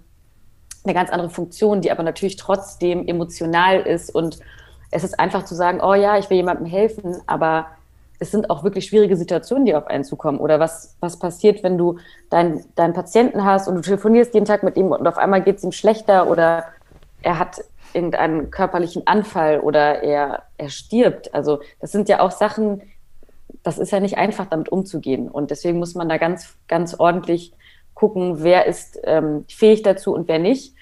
eine 0.84 0.95
ganz 0.95 1.12
andere 1.12 1.30
Funktion, 1.30 1.82
die 1.82 1.91
aber 1.91 2.01
natürlich 2.01 2.38
trotzdem 2.38 3.08
emotional 3.08 3.82
ist 3.82 4.10
und 4.10 4.39
es 4.89 5.04
ist 5.04 5.19
einfach 5.19 5.45
zu 5.45 5.54
sagen, 5.54 5.80
oh 5.80 5.93
ja, 5.93 6.17
ich 6.17 6.27
will 6.32 6.38
jemandem 6.38 6.65
helfen, 6.65 7.17
aber 7.27 7.67
es 8.22 8.30
sind 8.30 8.52
auch 8.52 8.64
wirklich 8.64 8.86
schwierige 8.86 9.18
Situationen, 9.18 9.66
die 9.66 9.74
auf 9.74 9.88
einen 9.88 10.04
zukommen. 10.04 10.38
Oder 10.38 10.60
was, 10.60 10.96
was 11.00 11.18
passiert, 11.18 11.64
wenn 11.64 11.80
du 11.80 11.98
deinen 12.30 12.64
dein 12.76 12.94
Patienten 12.94 13.44
hast 13.44 13.68
und 13.68 13.74
du 13.74 13.82
telefonierst 13.82 14.36
jeden 14.36 14.46
Tag 14.46 14.62
mit 14.62 14.78
ihm 14.78 14.92
und 14.92 15.08
auf 15.08 15.18
einmal 15.18 15.42
geht 15.42 15.58
es 15.58 15.64
ihm 15.64 15.72
schlechter 15.72 16.30
oder 16.30 16.66
er 17.24 17.40
hat 17.40 17.64
irgendeinen 17.94 18.52
körperlichen 18.52 19.08
Anfall 19.08 19.60
oder 19.60 20.04
er, 20.04 20.44
er 20.60 20.70
stirbt. 20.70 21.34
Also 21.34 21.62
das 21.80 21.92
sind 21.92 22.10
ja 22.10 22.20
auch 22.20 22.30
Sachen, 22.30 22.84
das 23.64 23.80
ist 23.80 23.92
ja 23.92 24.00
nicht 24.00 24.20
einfach, 24.20 24.46
damit 24.46 24.70
umzugehen. 24.70 25.28
Und 25.28 25.50
deswegen 25.50 25.80
muss 25.80 25.96
man 25.96 26.08
da 26.08 26.18
ganz, 26.18 26.56
ganz 26.68 26.94
ordentlich 26.94 27.54
gucken, 27.96 28.44
wer 28.44 28.68
ist 28.68 29.00
ähm, 29.04 29.46
fähig 29.50 29.82
dazu 29.82 30.14
und 30.14 30.28
wer 30.28 30.38
nicht. 30.38 30.76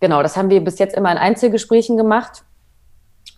Genau, 0.00 0.22
das 0.22 0.36
haben 0.36 0.50
wir 0.50 0.62
bis 0.62 0.78
jetzt 0.78 0.96
immer 0.96 1.10
in 1.12 1.18
Einzelgesprächen 1.18 1.96
gemacht. 1.96 2.44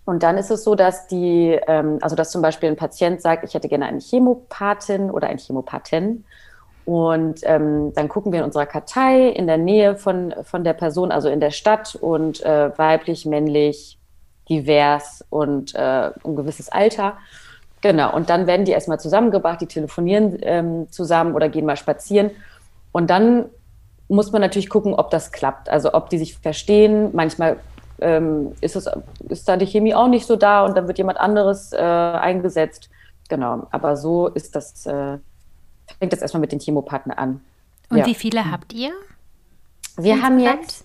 Und 0.05 0.23
dann 0.23 0.37
ist 0.37 0.51
es 0.51 0.65
so, 0.65 0.75
dass 0.75 1.07
die, 1.07 1.59
ähm, 1.67 1.99
also 2.03 2.15
dass 2.15 2.31
zum 2.31 2.43
Beispiel 2.43 2.69
ein 2.69 2.77
Patient 2.77 3.23
sagt, 3.23 3.45
ich 3.45 3.55
hätte 3.55 3.69
gerne 3.69 3.87
eine 3.87 4.01
Chemopathin 4.01 5.11
oder 5.11 5.29
einen 5.29 5.39
Chemopathen. 5.39 6.25
Und 6.85 7.41
ähm, 7.45 7.93
dann 7.95 8.09
gucken 8.09 8.31
wir 8.33 8.41
in 8.41 8.45
unserer 8.45 8.67
Kartei 8.67 9.29
in 9.29 9.47
der 9.47 9.57
Nähe 9.57 9.97
von, 9.97 10.35
von 10.43 10.65
der 10.65 10.75
Person, 10.75 11.11
also 11.11 11.31
in 11.31 11.41
der 11.41 11.51
Stadt 11.51 11.95
und 11.95 12.43
äh, 12.45 12.77
weiblich, 12.77 13.25
männlich, 13.25 13.99
divers 14.51 15.25
und 15.31 15.75
äh, 15.75 16.11
ein 16.25 16.37
gewisses 16.37 16.69
Alter. 16.69 17.15
Genau, 17.81 18.15
und 18.15 18.29
dann 18.29 18.47
werden 18.47 18.67
die 18.67 18.73
erstmal 18.73 19.01
zusammengebracht, 19.01 19.63
die 19.63 19.67
telefonieren 19.67 20.39
ähm, 20.43 20.91
zusammen 20.91 21.35
oder 21.35 21.49
gehen 21.49 21.65
mal 21.65 21.77
spazieren. 21.77 22.31
Und 22.93 23.09
dann 23.09 23.47
muss 24.09 24.33
man 24.33 24.43
natürlich 24.43 24.69
gucken, 24.69 24.95
ob 24.95 25.11
das 25.11 25.33
klappt, 25.33 25.71
also 25.71 25.95
ob 25.95 26.11
die 26.11 26.19
sich 26.19 26.37
verstehen. 26.37 27.11
Manchmal 27.13 27.57
ähm, 28.05 28.53
ist, 28.61 28.77
es, 28.77 28.89
ist 29.29 29.49
da 29.49 29.57
die 29.57 29.67
Chemie 29.67 29.95
auch 29.95 30.09
nicht 30.09 30.27
so 30.27 30.37
da 30.37 30.65
und 30.65 30.77
dann 30.77 30.87
wird 30.87 30.99
jemand 30.99 31.19
anderes 31.19 31.73
äh, 31.73 31.77
eingesetzt. 31.79 32.91
Genau, 33.29 33.67
aber 33.71 33.97
so 33.97 34.29
ist 34.29 34.55
das, 34.55 34.87
äh, 34.87 35.19
fängt 35.99 36.13
das 36.13 36.21
erstmal 36.21 36.43
mit 36.43 36.53
den 36.53 36.61
Chemopartnern 36.61 37.17
an. 37.17 37.41
Und 37.89 37.99
ja. 37.99 38.07
wie 38.07 38.15
viele 38.15 38.51
habt 38.51 38.73
ihr? 38.73 38.93
Wir 39.97 40.23
haben 40.23 40.39
jetzt, 40.39 40.85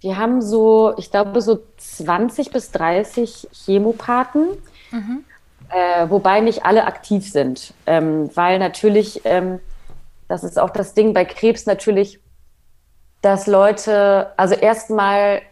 wir 0.00 0.18
haben 0.18 0.42
so, 0.42 0.94
ich 0.98 1.10
glaube, 1.10 1.40
so 1.40 1.60
20 1.78 2.50
bis 2.50 2.70
30 2.72 3.48
Chemopathen, 3.52 4.48
mhm. 4.90 5.24
äh, 5.70 6.10
wobei 6.10 6.40
nicht 6.40 6.64
alle 6.64 6.84
aktiv 6.84 7.30
sind, 7.30 7.72
ähm, 7.86 8.30
weil 8.34 8.58
natürlich, 8.58 9.22
ähm, 9.24 9.60
das 10.28 10.44
ist 10.44 10.58
auch 10.58 10.70
das 10.70 10.94
Ding 10.94 11.14
bei 11.14 11.24
Krebs 11.24 11.64
natürlich, 11.66 12.20
dass 13.22 13.46
Leute, 13.46 14.32
also 14.36 14.54
erstmal 14.54 15.42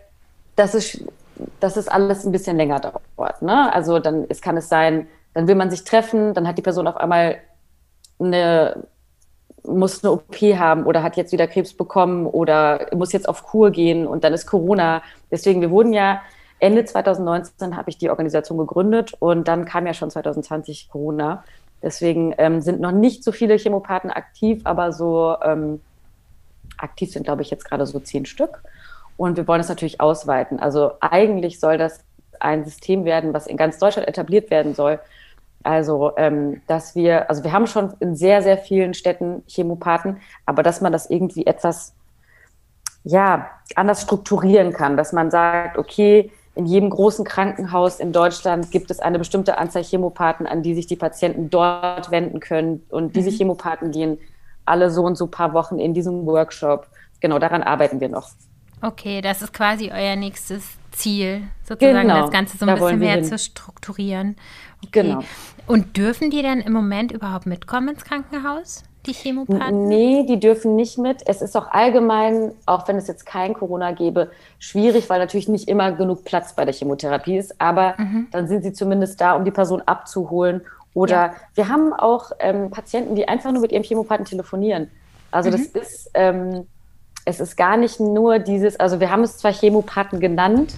dass 0.59 0.75
es, 0.75 1.05
dass 1.61 1.77
es 1.77 1.89
alles 1.89 2.27
ein 2.27 2.33
bisschen 2.33 2.57
länger 2.57 2.81
dauert. 2.81 3.43
Ne? 3.43 3.73
Also 3.73 3.99
dann 4.01 4.27
es 4.29 4.41
kann 4.41 4.57
es 4.57 4.69
sein, 4.69 5.07
dann 5.35 5.47
will 5.47 5.55
man 5.55 5.71
sich 5.71 5.85
treffen, 5.85 6.35
dann 6.35 6.49
hat 6.49 6.59
die 6.59 6.63
Person 6.63 6.89
auf 6.89 6.97
einmal 6.97 7.37
eine, 8.19 8.85
muss 9.63 10.03
eine 10.03 10.13
OP 10.13 10.35
haben 10.35 10.85
oder 10.85 11.03
hat 11.03 11.17
jetzt 11.17 11.33
wieder 11.33 11.47
Krebs 11.47 11.75
bekommen 11.75 12.27
oder 12.27 12.89
muss 12.95 13.13
jetzt 13.13 13.29
auf 13.29 13.45
Kur 13.45 13.71
gehen 13.71 14.07
und 14.07 14.25
dann 14.25 14.33
ist 14.33 14.47
Corona. 14.47 15.03
Deswegen, 15.31 15.61
wir 15.61 15.71
wurden 15.71 15.93
ja 15.93 16.23
Ende 16.59 16.85
2019 16.85 17.77
habe 17.77 17.91
ich 17.91 17.99
die 17.99 18.11
Organisation 18.11 18.59
gegründet 18.59 19.13
und 19.21 19.47
dann 19.47 19.65
kam 19.65 19.87
ja 19.87 19.95
schon 19.95 20.11
2020 20.11 20.89
Corona. 20.91 21.45
Deswegen 21.83 22.35
ähm, 22.39 22.61
sind 22.61 22.81
noch 22.81 22.91
nicht 22.91 23.23
so 23.23 23.31
viele 23.31 23.57
Chemopathen 23.57 24.11
aktiv, 24.11 24.63
aber 24.65 24.91
so 24.91 25.37
ähm, 25.41 25.81
aktiv 26.79 27.13
sind, 27.13 27.23
glaube 27.23 27.43
ich, 27.43 27.51
jetzt 27.51 27.65
gerade 27.65 27.87
so 27.87 28.01
zehn 28.01 28.27
Stück. 28.27 28.63
Und 29.19 29.37
wir 29.37 29.47
wollen 29.47 29.61
es 29.61 29.69
natürlich 29.69 30.01
ausweiten. 30.01 30.61
Also 30.61 30.93
eigentlich 31.01 31.61
soll 31.61 31.77
das 31.77 32.05
ein 32.41 32.65
System 32.65 33.05
werden, 33.05 33.35
was 33.35 33.47
in 33.47 33.57
ganz 33.57 33.79
Deutschland 33.79 34.09
etabliert 34.09 34.51
werden 34.51 34.75
soll. 34.75 35.01
Also, 35.65 36.13
ähm, 36.17 36.63
dass 36.69 36.95
wir, 36.95 37.29
also 37.29 37.43
wir 37.43 37.53
haben 37.53 37.67
schon 37.67 37.93
in 37.99 38.15
sehr, 38.15 38.43
sehr 38.43 38.57
vielen 38.57 38.95
Städten 38.95 39.43
Chemopathen, 39.49 40.19
aber 40.47 40.63
dass 40.63 40.81
man 40.81 40.93
das 40.93 41.11
irgendwie 41.11 41.47
etwas, 41.47 41.95
ja, 43.03 43.51
anders 43.75 44.03
strukturieren 44.03 44.73
kann, 44.73 44.97
dass 44.97 45.13
man 45.13 45.33
sagt, 45.33 45.79
okay, 45.79 46.31
in 46.55 46.67
jedem 46.67 46.91
großen 46.91 47.25
Krankenhaus 47.25 47.99
in 47.99 48.13
Deutschland 48.13 48.71
gibt 48.71 48.91
es 48.91 49.01
eine 49.01 49.19
bestimmte 49.19 49.59
Anzahl 49.59 49.83
Chemopathen, 49.83 50.47
an 50.47 50.63
die 50.63 50.75
sich 50.75 50.87
die 50.87 50.97
Patienten 50.97 51.51
dort 51.51 52.13
wenden 52.13 52.39
können. 52.39 52.85
Und 52.89 53.17
diese 53.17 53.31
mhm. 53.31 53.35
Chemopathen 53.35 53.91
gehen 53.91 54.19
alle 54.65 54.91
so 54.91 55.03
und 55.03 55.17
so 55.17 55.27
paar 55.27 55.53
Wochen 55.55 55.79
in 55.81 55.93
diesem 55.93 56.25
Workshop. 56.25 56.87
Genau, 57.21 57.39
daran 57.39 57.63
arbeiten 57.63 58.01
wir 58.01 58.09
noch. 58.09 58.31
Okay, 58.81 59.21
das 59.21 59.43
ist 59.43 59.53
quasi 59.53 59.91
euer 59.93 60.17
nächstes 60.17 60.65
Ziel, 60.93 61.43
sozusagen 61.65 62.09
genau, 62.09 62.23
das 62.23 62.31
Ganze 62.31 62.59
so 62.59 62.67
ein 62.67 62.75
bisschen 62.75 62.99
mehr 62.99 63.17
hin. 63.17 63.25
zu 63.25 63.39
strukturieren. 63.39 64.37
Okay. 64.85 65.03
Genau. 65.03 65.21
Und 65.67 65.97
dürfen 65.97 66.31
die 66.31 66.43
denn 66.43 66.61
im 66.61 66.73
Moment 66.73 67.13
überhaupt 67.13 67.47
mitkommen 67.47 67.89
ins 67.89 68.05
Krankenhaus, 68.05 68.85
die 69.07 69.13
Chemopathen? 69.13 69.87
Nee, 69.89 70.25
die 70.27 70.41
dürfen 70.41 70.77
nicht 70.77 70.99
mit. 70.99 71.23
Es 71.27 71.43
ist 71.43 71.57
auch 71.57 71.69
allgemein, 71.71 72.53
auch 72.67 72.89
wenn 72.89 72.97
es 72.97 73.07
jetzt 73.07 73.27
kein 73.27 73.55
Corona 73.55 73.93
gäbe, 73.93 74.31
schwierig, 74.59 75.11
weil 75.11 75.19
natürlich 75.19 75.49
nicht 75.49 75.69
immer 75.69 75.93
genug 75.93 76.25
Platz 76.25 76.55
bei 76.55 76.65
der 76.65 76.75
Chemotherapie 76.75 77.37
ist. 77.37 77.61
Aber 77.61 77.95
mhm. 77.99 78.29
dann 78.31 78.49
sind 78.49 78.63
sie 78.63 78.73
zumindest 78.73 79.21
da, 79.21 79.35
um 79.35 79.45
die 79.45 79.51
Person 79.51 79.83
abzuholen. 79.87 80.63
Oder 80.95 81.17
ja. 81.17 81.35
wir 81.55 81.69
haben 81.69 81.93
auch 81.93 82.33
ähm, 82.39 82.71
Patienten, 82.71 83.15
die 83.15 83.29
einfach 83.29 83.53
nur 83.53 83.63
mit 83.63 83.73
ihrem 83.73 83.85
Chemopathen 83.85 84.25
telefonieren. 84.25 84.91
Also 85.31 85.51
mhm. 85.51 85.53
das 85.53 85.67
ist... 85.67 86.11
Ähm, 86.15 86.67
es 87.29 87.41
ist 87.41 87.57
gar 87.57 87.77
nicht 87.77 88.01
nur 88.01 88.39
dieses, 88.39 88.81
also 88.81 89.01
wir 89.01 89.11
haben 89.11 89.23
es 89.23 89.37
zwar 89.37 89.53
Chemopathen 89.53 90.19
genannt, 90.19 90.75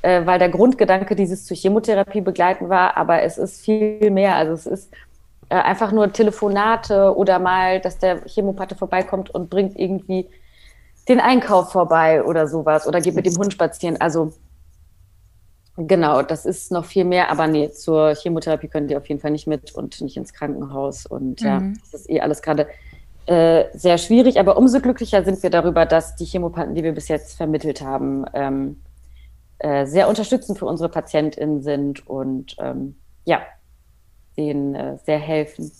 äh, 0.00 0.24
weil 0.24 0.38
der 0.38 0.48
Grundgedanke 0.48 1.14
dieses 1.14 1.44
zur 1.44 1.54
Chemotherapie 1.54 2.22
begleiten 2.22 2.70
war, 2.70 2.96
aber 2.96 3.22
es 3.22 3.36
ist 3.36 3.62
viel 3.62 4.10
mehr. 4.10 4.36
Also 4.36 4.54
es 4.54 4.66
ist 4.66 4.92
äh, 5.50 5.56
einfach 5.56 5.92
nur 5.92 6.10
Telefonate 6.10 7.14
oder 7.14 7.38
mal, 7.38 7.78
dass 7.80 7.98
der 7.98 8.22
Chemopathe 8.26 8.74
vorbeikommt 8.74 9.34
und 9.34 9.50
bringt 9.50 9.78
irgendwie 9.78 10.30
den 11.10 11.20
Einkauf 11.20 11.72
vorbei 11.72 12.24
oder 12.24 12.48
sowas 12.48 12.86
oder 12.86 13.02
geht 13.02 13.14
mit 13.14 13.26
dem 13.26 13.36
Hund 13.36 13.52
spazieren. 13.52 14.00
Also 14.00 14.32
genau, 15.76 16.22
das 16.22 16.46
ist 16.46 16.72
noch 16.72 16.86
viel 16.86 17.04
mehr, 17.04 17.30
aber 17.30 17.48
nee, 17.48 17.70
zur 17.70 18.14
Chemotherapie 18.14 18.68
können 18.68 18.88
die 18.88 18.96
auf 18.96 19.06
jeden 19.10 19.20
Fall 19.20 19.32
nicht 19.32 19.46
mit 19.46 19.74
und 19.74 20.00
nicht 20.00 20.16
ins 20.16 20.32
Krankenhaus. 20.32 21.04
Und 21.04 21.42
mhm. 21.42 21.46
ja, 21.46 21.62
das 21.82 22.00
ist 22.00 22.10
eh 22.10 22.22
alles 22.22 22.40
gerade 22.40 22.66
äh, 23.26 23.66
sehr 23.72 23.98
schwierig, 23.98 24.40
aber 24.40 24.56
umso 24.56 24.80
glücklicher 24.80 25.22
sind 25.24 25.42
wir 25.42 25.50
darüber, 25.50 25.86
dass 25.86 26.16
die 26.16 26.24
Chemopathen, 26.24 26.74
die 26.74 26.82
wir 26.82 26.92
bis 26.92 27.08
jetzt 27.08 27.36
vermittelt 27.36 27.80
haben, 27.80 28.24
ähm, 28.34 28.82
äh, 29.58 29.86
sehr 29.86 30.08
unterstützend 30.08 30.58
für 30.58 30.66
unsere 30.66 30.88
PatientInnen 30.88 31.62
sind 31.62 32.06
und 32.08 32.56
ähm, 32.58 32.96
ja, 33.24 33.42
denen 34.36 34.74
äh, 34.74 34.98
sehr 35.04 35.18
helfen. 35.18 35.70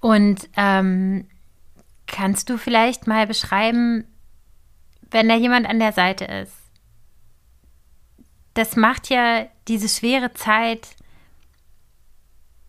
Und 0.00 0.50
ähm, 0.56 1.26
kannst 2.06 2.50
du 2.50 2.58
vielleicht 2.58 3.06
mal 3.06 3.26
beschreiben, 3.26 4.04
wenn 5.10 5.30
da 5.30 5.34
jemand 5.34 5.66
an 5.66 5.78
der 5.78 5.92
Seite 5.92 6.26
ist? 6.26 6.52
Das 8.52 8.76
macht 8.76 9.08
ja 9.08 9.46
diese 9.66 9.88
schwere 9.88 10.34
Zeit 10.34 10.88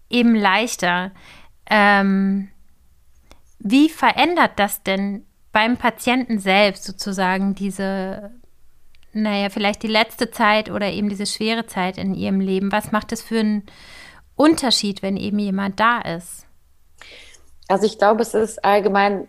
eben 0.10 0.34
leichter. 0.34 1.12
Ähm, 1.69 2.49
wie 3.67 3.89
verändert 3.89 4.51
das 4.58 4.84
denn 4.84 5.25
beim 5.51 5.78
Patienten 5.78 6.38
selbst 6.38 6.84
sozusagen 6.84 7.56
diese, 7.56 8.30
naja, 9.12 9.49
vielleicht 9.49 9.82
die 9.82 9.88
letzte 9.88 10.30
Zeit 10.30 10.69
oder 10.69 10.91
eben 10.91 11.10
diese 11.10 11.25
schwere 11.25 11.65
Zeit 11.65 11.97
in 11.97 12.13
ihrem 12.13 12.39
Leben? 12.39 12.71
Was 12.71 12.91
macht 12.91 13.12
es 13.12 13.23
für 13.23 13.39
einen 13.39 13.63
Unterschied, 14.36 15.01
wenn 15.01 15.17
eben 15.17 15.39
jemand 15.39 15.80
da 15.80 15.99
ist? 16.01 16.45
Also 17.67 17.88
ich 17.88 17.97
glaube, 17.97 18.21
es 18.21 18.36
ist 18.36 18.63
allgemein 18.63 19.28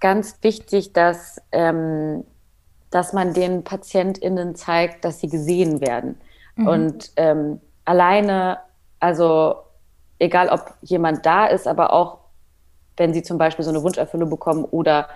ganz 0.00 0.38
wichtig, 0.40 0.94
dass, 0.94 1.42
ähm, 1.52 2.24
dass 2.90 3.12
man 3.12 3.34
den 3.34 3.64
PatientInnen 3.64 4.54
zeigt, 4.54 5.04
dass 5.04 5.20
sie 5.20 5.28
gesehen 5.28 5.82
werden. 5.82 6.18
Mhm. 6.56 6.66
Und 6.66 7.10
ähm, 7.16 7.60
alleine, 7.84 8.60
also 8.98 9.56
egal 10.18 10.48
ob 10.48 10.72
jemand 10.80 11.26
da 11.26 11.44
ist, 11.44 11.68
aber 11.68 11.92
auch 11.92 12.23
wenn 12.96 13.14
sie 13.14 13.22
zum 13.22 13.38
Beispiel 13.38 13.64
so 13.64 13.70
eine 13.70 13.82
Wunscherfüllung 13.82 14.30
bekommen 14.30 14.64
oder 14.64 15.08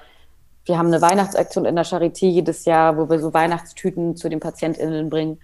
wir 0.65 0.79
haben 0.79 0.89
eine 0.89 1.01
Weihnachtsaktion 1.01 1.65
in 1.65 1.77
der 1.77 1.87
Charité 1.87 2.27
jedes 2.27 2.65
Jahr, 2.65 2.97
wo 2.99 3.09
wir 3.09 3.19
so 3.19 3.33
Weihnachtstüten 3.33 4.17
zu 4.17 4.29
den 4.29 4.41
PatientInnen 4.41 5.09
bringen. 5.09 5.41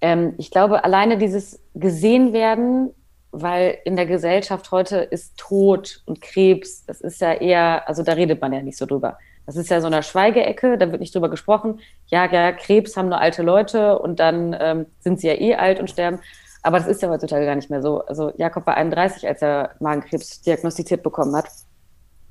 Ähm, 0.00 0.34
ich 0.38 0.50
glaube, 0.50 0.84
alleine 0.84 1.18
dieses 1.18 1.60
gesehen 1.74 2.32
werden, 2.32 2.90
weil 3.32 3.78
in 3.84 3.96
der 3.96 4.06
Gesellschaft 4.06 4.70
heute 4.70 4.98
ist 4.98 5.36
Tod 5.36 6.02
und 6.06 6.20
Krebs, 6.20 6.84
das 6.86 7.00
ist 7.00 7.20
ja 7.20 7.32
eher, 7.32 7.88
also 7.88 8.02
da 8.02 8.12
redet 8.12 8.40
man 8.40 8.52
ja 8.52 8.62
nicht 8.62 8.78
so 8.78 8.86
drüber. 8.86 9.18
Das 9.46 9.56
ist 9.56 9.70
ja 9.70 9.80
so 9.80 9.88
eine 9.88 10.02
Schweigeecke, 10.02 10.78
da 10.78 10.90
wird 10.92 11.00
nicht 11.00 11.14
drüber 11.14 11.28
gesprochen. 11.28 11.80
Ja, 12.06 12.30
ja, 12.30 12.52
Krebs 12.52 12.96
haben 12.96 13.08
nur 13.08 13.20
alte 13.20 13.42
Leute 13.42 13.98
und 13.98 14.20
dann 14.20 14.56
ähm, 14.60 14.86
sind 15.00 15.20
sie 15.20 15.26
ja 15.28 15.34
eh 15.34 15.56
alt 15.56 15.80
und 15.80 15.90
sterben. 15.90 16.20
Aber 16.62 16.78
das 16.78 16.86
ist 16.86 17.02
ja 17.02 17.08
heutzutage 17.08 17.44
gar 17.44 17.56
nicht 17.56 17.70
mehr 17.70 17.82
so. 17.82 18.04
Also 18.06 18.32
Jakob 18.36 18.66
war 18.66 18.76
31, 18.76 19.26
als 19.26 19.42
er 19.42 19.70
Magenkrebs 19.80 20.42
diagnostiziert 20.42 21.02
bekommen 21.02 21.34
hat. 21.34 21.48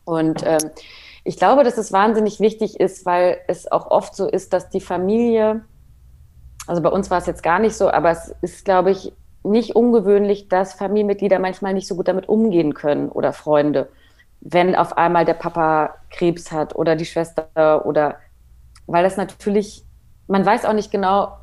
Und 0.05 0.43
ähm, 0.45 0.71
ich 1.23 1.37
glaube, 1.37 1.63
dass 1.63 1.77
es 1.77 1.91
wahnsinnig 1.91 2.39
wichtig 2.39 2.79
ist, 2.79 3.05
weil 3.05 3.39
es 3.47 3.71
auch 3.71 3.91
oft 3.91 4.15
so 4.15 4.27
ist, 4.27 4.53
dass 4.53 4.69
die 4.69 4.81
Familie, 4.81 5.63
also 6.65 6.81
bei 6.81 6.89
uns 6.89 7.11
war 7.11 7.17
es 7.17 7.25
jetzt 7.25 7.43
gar 7.43 7.59
nicht 7.59 7.75
so, 7.75 7.91
aber 7.91 8.11
es 8.11 8.33
ist, 8.41 8.65
glaube 8.65 8.91
ich, 8.91 9.13
nicht 9.43 9.75
ungewöhnlich, 9.75 10.47
dass 10.47 10.73
Familienmitglieder 10.73 11.39
manchmal 11.39 11.73
nicht 11.73 11.87
so 11.87 11.95
gut 11.95 12.07
damit 12.07 12.29
umgehen 12.29 12.73
können 12.73 13.09
oder 13.09 13.33
Freunde, 13.33 13.89
wenn 14.39 14.75
auf 14.75 14.97
einmal 14.97 15.25
der 15.25 15.33
Papa 15.33 15.95
Krebs 16.09 16.51
hat 16.51 16.75
oder 16.75 16.95
die 16.95 17.05
Schwester 17.05 17.85
oder 17.85 18.17
weil 18.87 19.03
das 19.03 19.17
natürlich 19.17 19.83
man 20.31 20.45
weiß 20.45 20.65
auch 20.65 20.73
nicht 20.73 20.91
genau, 20.91 21.37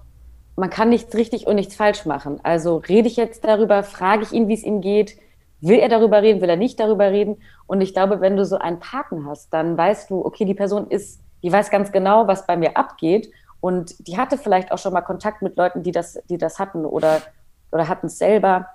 man 0.59 0.71
kann 0.71 0.89
nichts 0.89 1.15
richtig 1.15 1.47
und 1.47 1.55
nichts 1.55 1.77
falsch 1.77 2.05
machen. 2.05 2.41
Also 2.43 2.79
rede 2.79 3.07
ich 3.07 3.17
jetzt 3.17 3.45
darüber, 3.45 3.85
frage 3.85 4.25
ich 4.25 4.33
ihn, 4.33 4.49
wie 4.49 4.55
es 4.55 4.65
ihm 4.65 4.81
geht, 4.81 5.17
will 5.61 5.79
er 5.79 5.89
darüber 5.89 6.21
reden, 6.21 6.41
will 6.41 6.51
er 6.51 6.57
nicht 6.57 6.81
darüber 6.81 7.13
reden. 7.13 7.37
Und 7.69 7.81
ich 7.81 7.95
glaube, 7.95 8.21
wenn 8.21 8.37
du 8.37 8.45
so 8.45 8.59
einen 8.59 8.81
Paten 8.81 9.25
hast, 9.25 9.53
dann 9.53 9.77
weißt 9.77 10.11
du, 10.11 10.25
okay, 10.25 10.45
die 10.45 10.55
Person 10.55 10.89
ist, 10.89 11.21
die 11.45 11.53
weiß 11.53 11.71
ganz 11.71 11.93
genau, 11.93 12.27
was 12.27 12.45
bei 12.45 12.57
mir 12.57 12.77
abgeht. 12.77 13.31
Und 13.61 14.07
die 14.07 14.19
hatte 14.19 14.37
vielleicht 14.37 14.73
auch 14.73 14.79
schon 14.79 14.93
mal 14.93 15.03
Kontakt 15.03 15.43
mit 15.43 15.57
Leuten, 15.57 15.85
die 15.85 15.93
das, 15.93 16.19
die 16.29 16.39
das 16.39 16.59
hatten 16.59 16.85
oder, 16.85 17.23
oder 17.71 17.87
hatten 17.87 18.07
es 18.07 18.19
selber. 18.19 18.67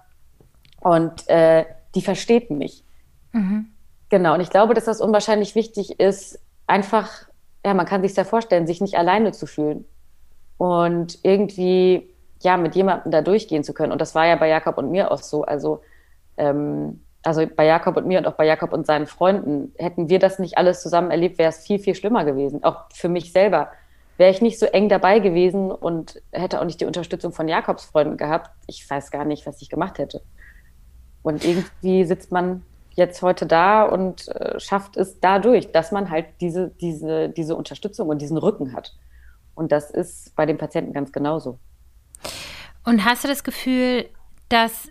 Und 0.80 1.28
äh, 1.28 1.66
die 1.96 2.02
versteht 2.02 2.50
mich. 2.50 2.86
Mhm. 3.34 3.68
Genau. 4.08 4.36
Und 4.36 4.42
ich 4.42 4.50
glaube, 4.50 4.74
dass 4.74 4.86
das 4.86 5.02
unwahrscheinlich 5.02 5.54
wichtig 5.54 6.00
ist, 6.00 6.40
einfach, 6.66 7.10
ja, 7.66 7.74
man 7.74 7.86
kann 7.86 8.02
sich 8.02 8.16
ja 8.16 8.24
vorstellen, 8.24 8.68
sich 8.68 8.80
nicht 8.80 8.98
alleine 8.98 9.34
zu 9.34 9.48
fühlen 9.48 9.84
und 10.64 11.20
irgendwie, 11.24 12.10
ja, 12.42 12.56
mit 12.56 12.74
jemandem 12.74 13.12
da 13.12 13.22
durchgehen 13.22 13.66
zu 13.66 13.74
können. 13.74 13.92
Und 13.92 14.00
das 14.00 14.16
war 14.16 14.26
ja 14.26 14.38
bei 14.38 14.48
Jakob 14.48 14.78
und 14.78 14.92
mir 14.92 15.12
auch 15.12 15.18
so. 15.18 15.44
Also, 15.44 15.82
ähm, 16.38 17.02
also 17.22 17.46
bei 17.46 17.66
Jakob 17.66 17.98
und 17.98 18.08
mir 18.08 18.20
und 18.20 18.28
auch 18.28 18.36
bei 18.36 18.46
Jakob 18.46 18.72
und 18.72 18.86
seinen 18.86 19.06
Freunden, 19.06 19.74
hätten 19.78 20.08
wir 20.08 20.20
das 20.20 20.40
nicht 20.40 20.58
alles 20.58 20.82
zusammen 20.82 21.12
erlebt, 21.12 21.38
wäre 21.38 21.50
es 21.50 21.66
viel, 21.68 21.80
viel 21.80 21.96
schlimmer 21.96 22.24
gewesen. 22.24 22.64
Auch 22.64 22.86
für 22.94 23.10
mich 23.10 23.34
selber. 23.34 23.72
Wäre 24.16 24.32
ich 24.32 24.42
nicht 24.42 24.58
so 24.58 24.66
eng 24.66 24.88
dabei 24.88 25.20
gewesen 25.20 25.70
und 25.70 26.22
hätte 26.32 26.62
auch 26.62 26.66
nicht 26.66 26.80
die 26.80 26.86
Unterstützung 26.86 27.34
von 27.34 27.50
Jakobs 27.50 27.84
Freunden 27.84 28.16
gehabt, 28.16 28.50
ich 28.66 28.90
weiß 28.90 29.12
gar 29.12 29.26
nicht, 29.26 29.46
was 29.46 29.62
ich 29.62 29.70
gemacht 29.70 29.98
hätte. 29.98 30.22
Und 31.24 31.44
irgendwie 31.44 32.06
sitzt 32.06 32.32
man 32.32 32.64
jetzt 32.92 33.22
heute 33.22 33.48
da 33.48 33.84
und 33.84 34.30
äh, 34.30 34.58
schafft 34.62 34.96
es 34.96 35.20
dadurch, 35.20 35.74
dass 35.74 35.92
man 35.92 36.10
halt 36.10 36.28
diese, 36.40 36.70
diese, 36.70 37.28
diese 37.28 37.58
Unterstützung 37.58 38.08
und 38.08 38.22
diesen 38.22 38.38
Rücken 38.38 38.74
hat. 38.74 38.94
Und 39.56 39.72
das 39.72 39.92
ist 39.92 40.36
bei 40.36 40.46
den 40.46 40.58
Patienten 40.58 40.94
ganz 40.94 41.12
genauso. 41.12 41.60
Und 42.84 43.06
hast 43.06 43.24
du 43.24 43.28
das 43.28 43.44
Gefühl, 43.44 44.10
dass 44.50 44.90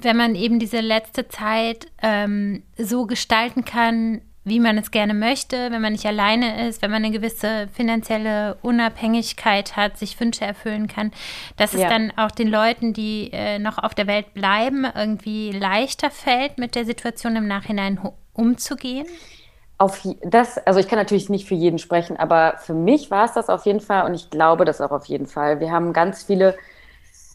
wenn 0.00 0.16
man 0.16 0.34
eben 0.34 0.58
diese 0.58 0.80
letzte 0.80 1.28
Zeit 1.28 1.86
ähm, 2.02 2.62
so 2.76 3.06
gestalten 3.06 3.64
kann, 3.64 4.22
wie 4.44 4.58
man 4.58 4.76
es 4.76 4.90
gerne 4.90 5.14
möchte, 5.14 5.70
wenn 5.70 5.80
man 5.80 5.92
nicht 5.92 6.04
alleine 6.04 6.66
ist, 6.66 6.82
wenn 6.82 6.90
man 6.90 7.04
eine 7.04 7.16
gewisse 7.16 7.68
finanzielle 7.72 8.56
Unabhängigkeit 8.62 9.76
hat, 9.76 9.98
sich 9.98 10.18
Wünsche 10.18 10.44
erfüllen 10.44 10.88
kann, 10.88 11.12
dass 11.56 11.74
ja. 11.74 11.82
es 11.82 11.88
dann 11.88 12.12
auch 12.16 12.32
den 12.32 12.48
Leuten, 12.48 12.92
die 12.92 13.30
äh, 13.32 13.60
noch 13.60 13.78
auf 13.78 13.94
der 13.94 14.08
Welt 14.08 14.34
bleiben, 14.34 14.84
irgendwie 14.84 15.52
leichter 15.52 16.10
fällt, 16.10 16.58
mit 16.58 16.74
der 16.74 16.84
Situation 16.84 17.36
im 17.36 17.46
Nachhinein 17.46 18.00
umzugehen? 18.32 19.06
Auf 19.78 20.06
das, 20.22 20.58
also 20.58 20.78
ich 20.78 20.86
kann 20.86 20.98
natürlich 20.98 21.28
nicht 21.28 21.48
für 21.48 21.54
jeden 21.54 21.78
sprechen, 21.78 22.16
aber 22.16 22.54
für 22.58 22.74
mich 22.74 23.10
war 23.10 23.24
es 23.24 23.32
das 23.32 23.48
auf 23.48 23.66
jeden 23.66 23.80
Fall 23.80 24.06
und 24.06 24.14
ich 24.14 24.30
glaube 24.30 24.64
das 24.64 24.80
auch 24.80 24.92
auf 24.92 25.06
jeden 25.06 25.26
Fall. 25.26 25.58
Wir 25.58 25.72
haben 25.72 25.92
ganz 25.92 26.22
viele 26.22 26.54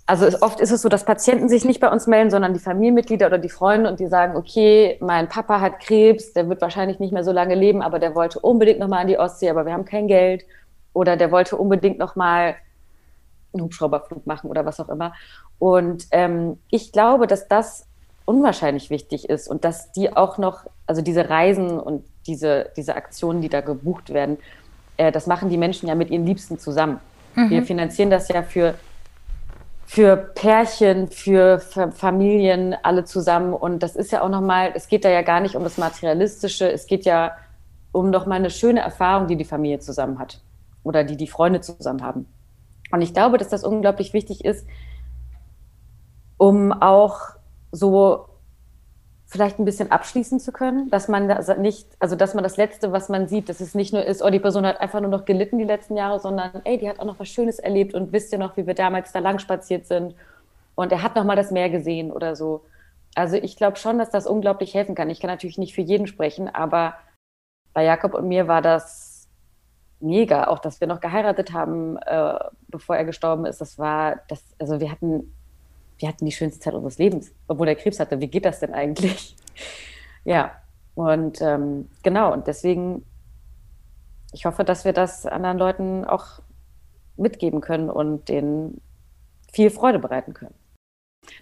also 0.08 0.26
es, 0.26 0.42
oft 0.42 0.62
ist 0.62 0.72
es 0.72 0.82
so, 0.82 0.90
dass 0.90 1.04
Patienten 1.04 1.50
sich 1.50 1.66
nicht 1.66 1.82
bei 1.82 1.92
uns 1.92 2.08
melden, 2.08 2.32
sondern 2.32 2.54
die 2.54 2.62
Familienmitglieder 2.62 3.28
oder 3.28 3.38
die 3.38 3.50
Freunde 3.50 3.90
und 3.90 4.00
die 4.00 4.08
sagen, 4.08 4.38
okay, 4.38 4.98
mein 5.02 5.28
Papa 5.28 5.60
hat 5.60 5.82
Krebs, 5.82 6.32
der 6.32 6.48
wird 6.48 6.62
wahrscheinlich 6.62 7.00
nicht 7.00 7.12
mehr 7.12 7.26
so 7.26 7.34
lange 7.34 7.56
leben, 7.56 7.82
aber 7.82 8.00
der 8.00 8.16
wollte 8.16 8.40
unbedingt 8.40 8.80
nochmal 8.80 9.02
an 9.02 9.08
die 9.08 9.20
Ostsee, 9.20 9.50
aber 9.50 9.66
wir 9.66 9.74
haben 9.74 9.86
kein 9.86 10.08
Geld. 10.08 10.46
Oder 10.94 11.18
der 11.18 11.30
wollte 11.32 11.58
unbedingt 11.58 12.00
nochmal 12.00 12.56
einen 13.54 13.64
Hubschrauberflug 13.64 14.26
machen 14.26 14.50
oder 14.50 14.66
was 14.66 14.80
auch 14.80 14.90
immer. 14.90 15.14
Und 15.60 16.08
ähm, 16.12 16.58
ich 16.70 16.94
glaube, 16.94 17.28
dass 17.28 17.50
das 17.50 17.86
unwahrscheinlich 18.24 18.90
wichtig 18.90 19.30
ist 19.30 19.50
und 19.50 19.66
dass 19.66 19.92
die 19.92 20.16
auch 20.16 20.38
noch, 20.38 20.66
also 20.86 21.02
diese 21.02 21.30
Reisen 21.30 21.80
und 21.80 22.06
diese, 22.28 22.70
diese 22.76 22.96
Aktionen, 22.96 23.42
die 23.42 23.50
da 23.50 23.62
gebucht 23.62 24.14
werden, 24.14 24.38
äh, 24.98 25.12
das 25.12 25.28
machen 25.28 25.50
die 25.50 25.58
Menschen 25.58 25.88
ja 25.88 25.96
mit 25.96 26.10
ihren 26.10 26.26
Liebsten 26.26 26.60
zusammen. 26.60 27.00
Mhm. 27.36 27.50
Wir 27.50 27.64
finanzieren 27.64 28.10
das 28.10 28.28
ja 28.28 28.44
für 28.44 28.76
für 29.90 30.18
Pärchen, 30.18 31.08
für 31.08 31.60
Familien, 31.60 32.76
alle 32.84 33.06
zusammen. 33.06 33.54
Und 33.54 33.82
das 33.82 33.96
ist 33.96 34.12
ja 34.12 34.22
auch 34.22 34.28
nochmal, 34.28 34.74
es 34.76 34.90
geht 34.90 35.06
da 35.06 35.10
ja 35.10 35.22
gar 35.22 35.40
nicht 35.40 35.56
um 35.56 35.64
das 35.64 35.78
Materialistische, 35.78 36.70
es 36.70 36.88
geht 36.88 37.06
ja 37.06 37.32
um 37.94 38.10
nochmal 38.10 38.40
eine 38.40 38.50
schöne 38.50 38.82
Erfahrung, 38.82 39.28
die 39.28 39.38
die 39.38 39.46
Familie 39.46 39.80
zusammen 39.80 40.20
hat 40.20 40.42
oder 40.84 41.06
die 41.06 41.16
die 41.16 41.28
Freunde 41.28 41.62
zusammen 41.62 42.04
haben. 42.04 42.28
Und 42.92 43.02
ich 43.02 43.14
glaube, 43.14 43.38
dass 43.38 43.48
das 43.48 43.64
unglaublich 43.64 44.12
wichtig 44.12 44.44
ist, 44.44 44.68
um 46.36 46.74
auch 46.74 47.20
so 47.72 48.27
vielleicht 49.28 49.60
ein 49.60 49.66
bisschen 49.66 49.92
abschließen 49.92 50.40
zu 50.40 50.54
können, 50.54 50.90
dass 50.90 51.10
man 51.10 51.28
das 51.28 51.56
nicht, 51.58 51.86
also 52.00 52.16
dass 52.16 52.34
man 52.34 52.44
das 52.44 52.56
Letzte, 52.56 52.94
was 52.94 53.10
man 53.10 53.28
sieht, 53.28 53.50
dass 53.50 53.60
es 53.60 53.76
nicht 53.76 53.92
nur 53.94 54.06
ist, 54.06 54.24
oh, 54.24 54.30
die 54.30 54.40
Person 54.40 54.66
hat 54.66 54.80
einfach 54.80 55.02
nur 55.02 55.10
noch 55.10 55.26
gelitten 55.26 55.58
die 55.58 55.66
letzten 55.66 55.98
Jahre, 55.98 56.20
sondern 56.20 56.62
ey, 56.64 56.78
die 56.78 56.90
hat 56.90 57.00
auch 57.00 57.06
noch 57.06 57.20
was 57.20 57.28
Schönes 57.28 57.60
erlebt 57.60 57.94
und 57.94 58.14
wisst 58.14 58.32
ihr 58.32 58.40
noch, 58.40 58.56
wie 58.56 58.66
wir 58.66 58.74
damals 58.74 59.12
da 59.12 59.20
lang 59.20 59.40
spaziert 59.40 59.86
sind 59.86 60.16
und 60.76 60.94
er 60.94 61.04
hat 61.04 61.16
noch 61.16 61.26
mal 61.26 61.36
das 61.36 61.52
Meer 61.52 61.70
gesehen 61.70 62.12
oder 62.12 62.36
so. 62.38 62.64
Also 63.16 63.36
ich 63.36 63.58
glaube 63.58 63.78
schon, 63.78 63.98
dass 63.98 64.12
das 64.12 64.28
unglaublich 64.28 64.74
helfen 64.74 64.96
kann. 64.96 65.10
Ich 65.10 65.20
kann 65.20 65.30
natürlich 65.30 65.58
nicht 65.58 65.76
für 65.76 65.82
jeden 65.82 66.08
sprechen, 66.08 66.48
aber 66.48 66.94
bei 67.74 67.84
Jakob 67.84 68.14
und 68.14 68.28
mir 68.30 68.48
war 68.48 68.62
das 68.62 69.28
mega, 70.00 70.48
auch 70.48 70.60
dass 70.60 70.80
wir 70.80 70.88
noch 70.88 71.02
geheiratet 71.02 71.52
haben, 71.52 71.98
äh, 71.98 72.40
bevor 72.70 72.96
er 72.96 73.04
gestorben 73.04 73.46
ist. 73.46 73.60
Das 73.60 73.78
war, 73.78 74.22
das, 74.30 74.44
also 74.60 74.80
wir 74.80 74.90
hatten 74.90 75.34
wir 76.00 76.08
hatten 76.08 76.26
die 76.26 76.32
schönste 76.32 76.60
Zeit 76.60 76.74
unseres 76.74 76.98
Lebens, 76.98 77.32
obwohl 77.48 77.68
er 77.68 77.76
Krebs 77.76 78.00
hatte. 78.00 78.20
Wie 78.20 78.28
geht 78.28 78.46
das 78.46 78.60
denn 78.60 78.74
eigentlich? 78.74 79.36
ja, 80.24 80.52
und 80.96 81.42
ähm, 81.42 81.90
genau, 82.04 82.34
und 82.34 82.48
deswegen, 82.48 83.06
ich 84.34 84.46
hoffe, 84.46 84.64
dass 84.64 84.86
wir 84.86 84.94
das 84.94 85.26
anderen 85.26 85.58
Leuten 85.58 86.06
auch 86.06 86.40
mitgeben 87.18 87.62
können 87.62 87.90
und 87.90 88.30
denen 88.30 88.82
viel 89.52 89.70
Freude 89.70 90.00
bereiten 90.00 90.34
können. 90.34 90.54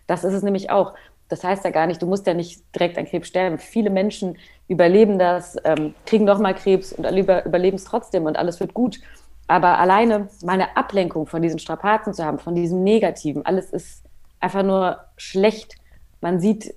Das 0.07 0.23
ist 0.23 0.33
es 0.33 0.43
nämlich 0.43 0.69
auch. 0.69 0.93
Das 1.27 1.43
heißt 1.43 1.65
ja 1.65 1.71
gar 1.71 1.87
nicht, 1.87 2.01
du 2.01 2.05
musst 2.05 2.27
ja 2.27 2.33
nicht 2.33 2.63
direkt 2.75 2.97
an 2.97 3.05
Krebs 3.05 3.27
sterben. 3.27 3.57
Viele 3.57 3.89
Menschen 3.89 4.37
überleben 4.67 5.17
das, 5.17 5.57
ähm, 5.63 5.95
kriegen 6.05 6.23
nochmal 6.23 6.53
Krebs 6.53 6.93
und 6.93 7.05
überleben 7.05 7.75
es 7.75 7.83
trotzdem 7.83 8.25
und 8.25 8.37
alles 8.37 8.59
wird 8.59 8.73
gut. 8.73 8.99
Aber 9.47 9.79
alleine 9.79 10.27
mal 10.43 10.53
eine 10.53 10.77
Ablenkung 10.77 11.27
von 11.27 11.41
diesen 11.41 11.59
Strapazen 11.59 12.13
zu 12.13 12.23
haben, 12.23 12.39
von 12.39 12.55
diesem 12.55 12.83
Negativen, 12.83 13.45
alles 13.45 13.71
ist 13.71 14.04
einfach 14.45 14.63
nur 14.63 14.99
schlecht. 15.17 15.75
Man 16.21 16.39
sieht 16.39 16.73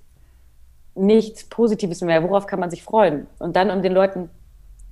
nichts 0.95 1.47
Positives 1.47 2.01
mehr. 2.01 2.23
Worauf 2.23 2.47
kann 2.47 2.59
man 2.59 2.69
sich 2.69 2.83
freuen? 2.83 3.27
Und 3.37 3.55
dann, 3.55 3.71
um 3.71 3.81
den 3.81 3.93
Leuten 3.93 4.29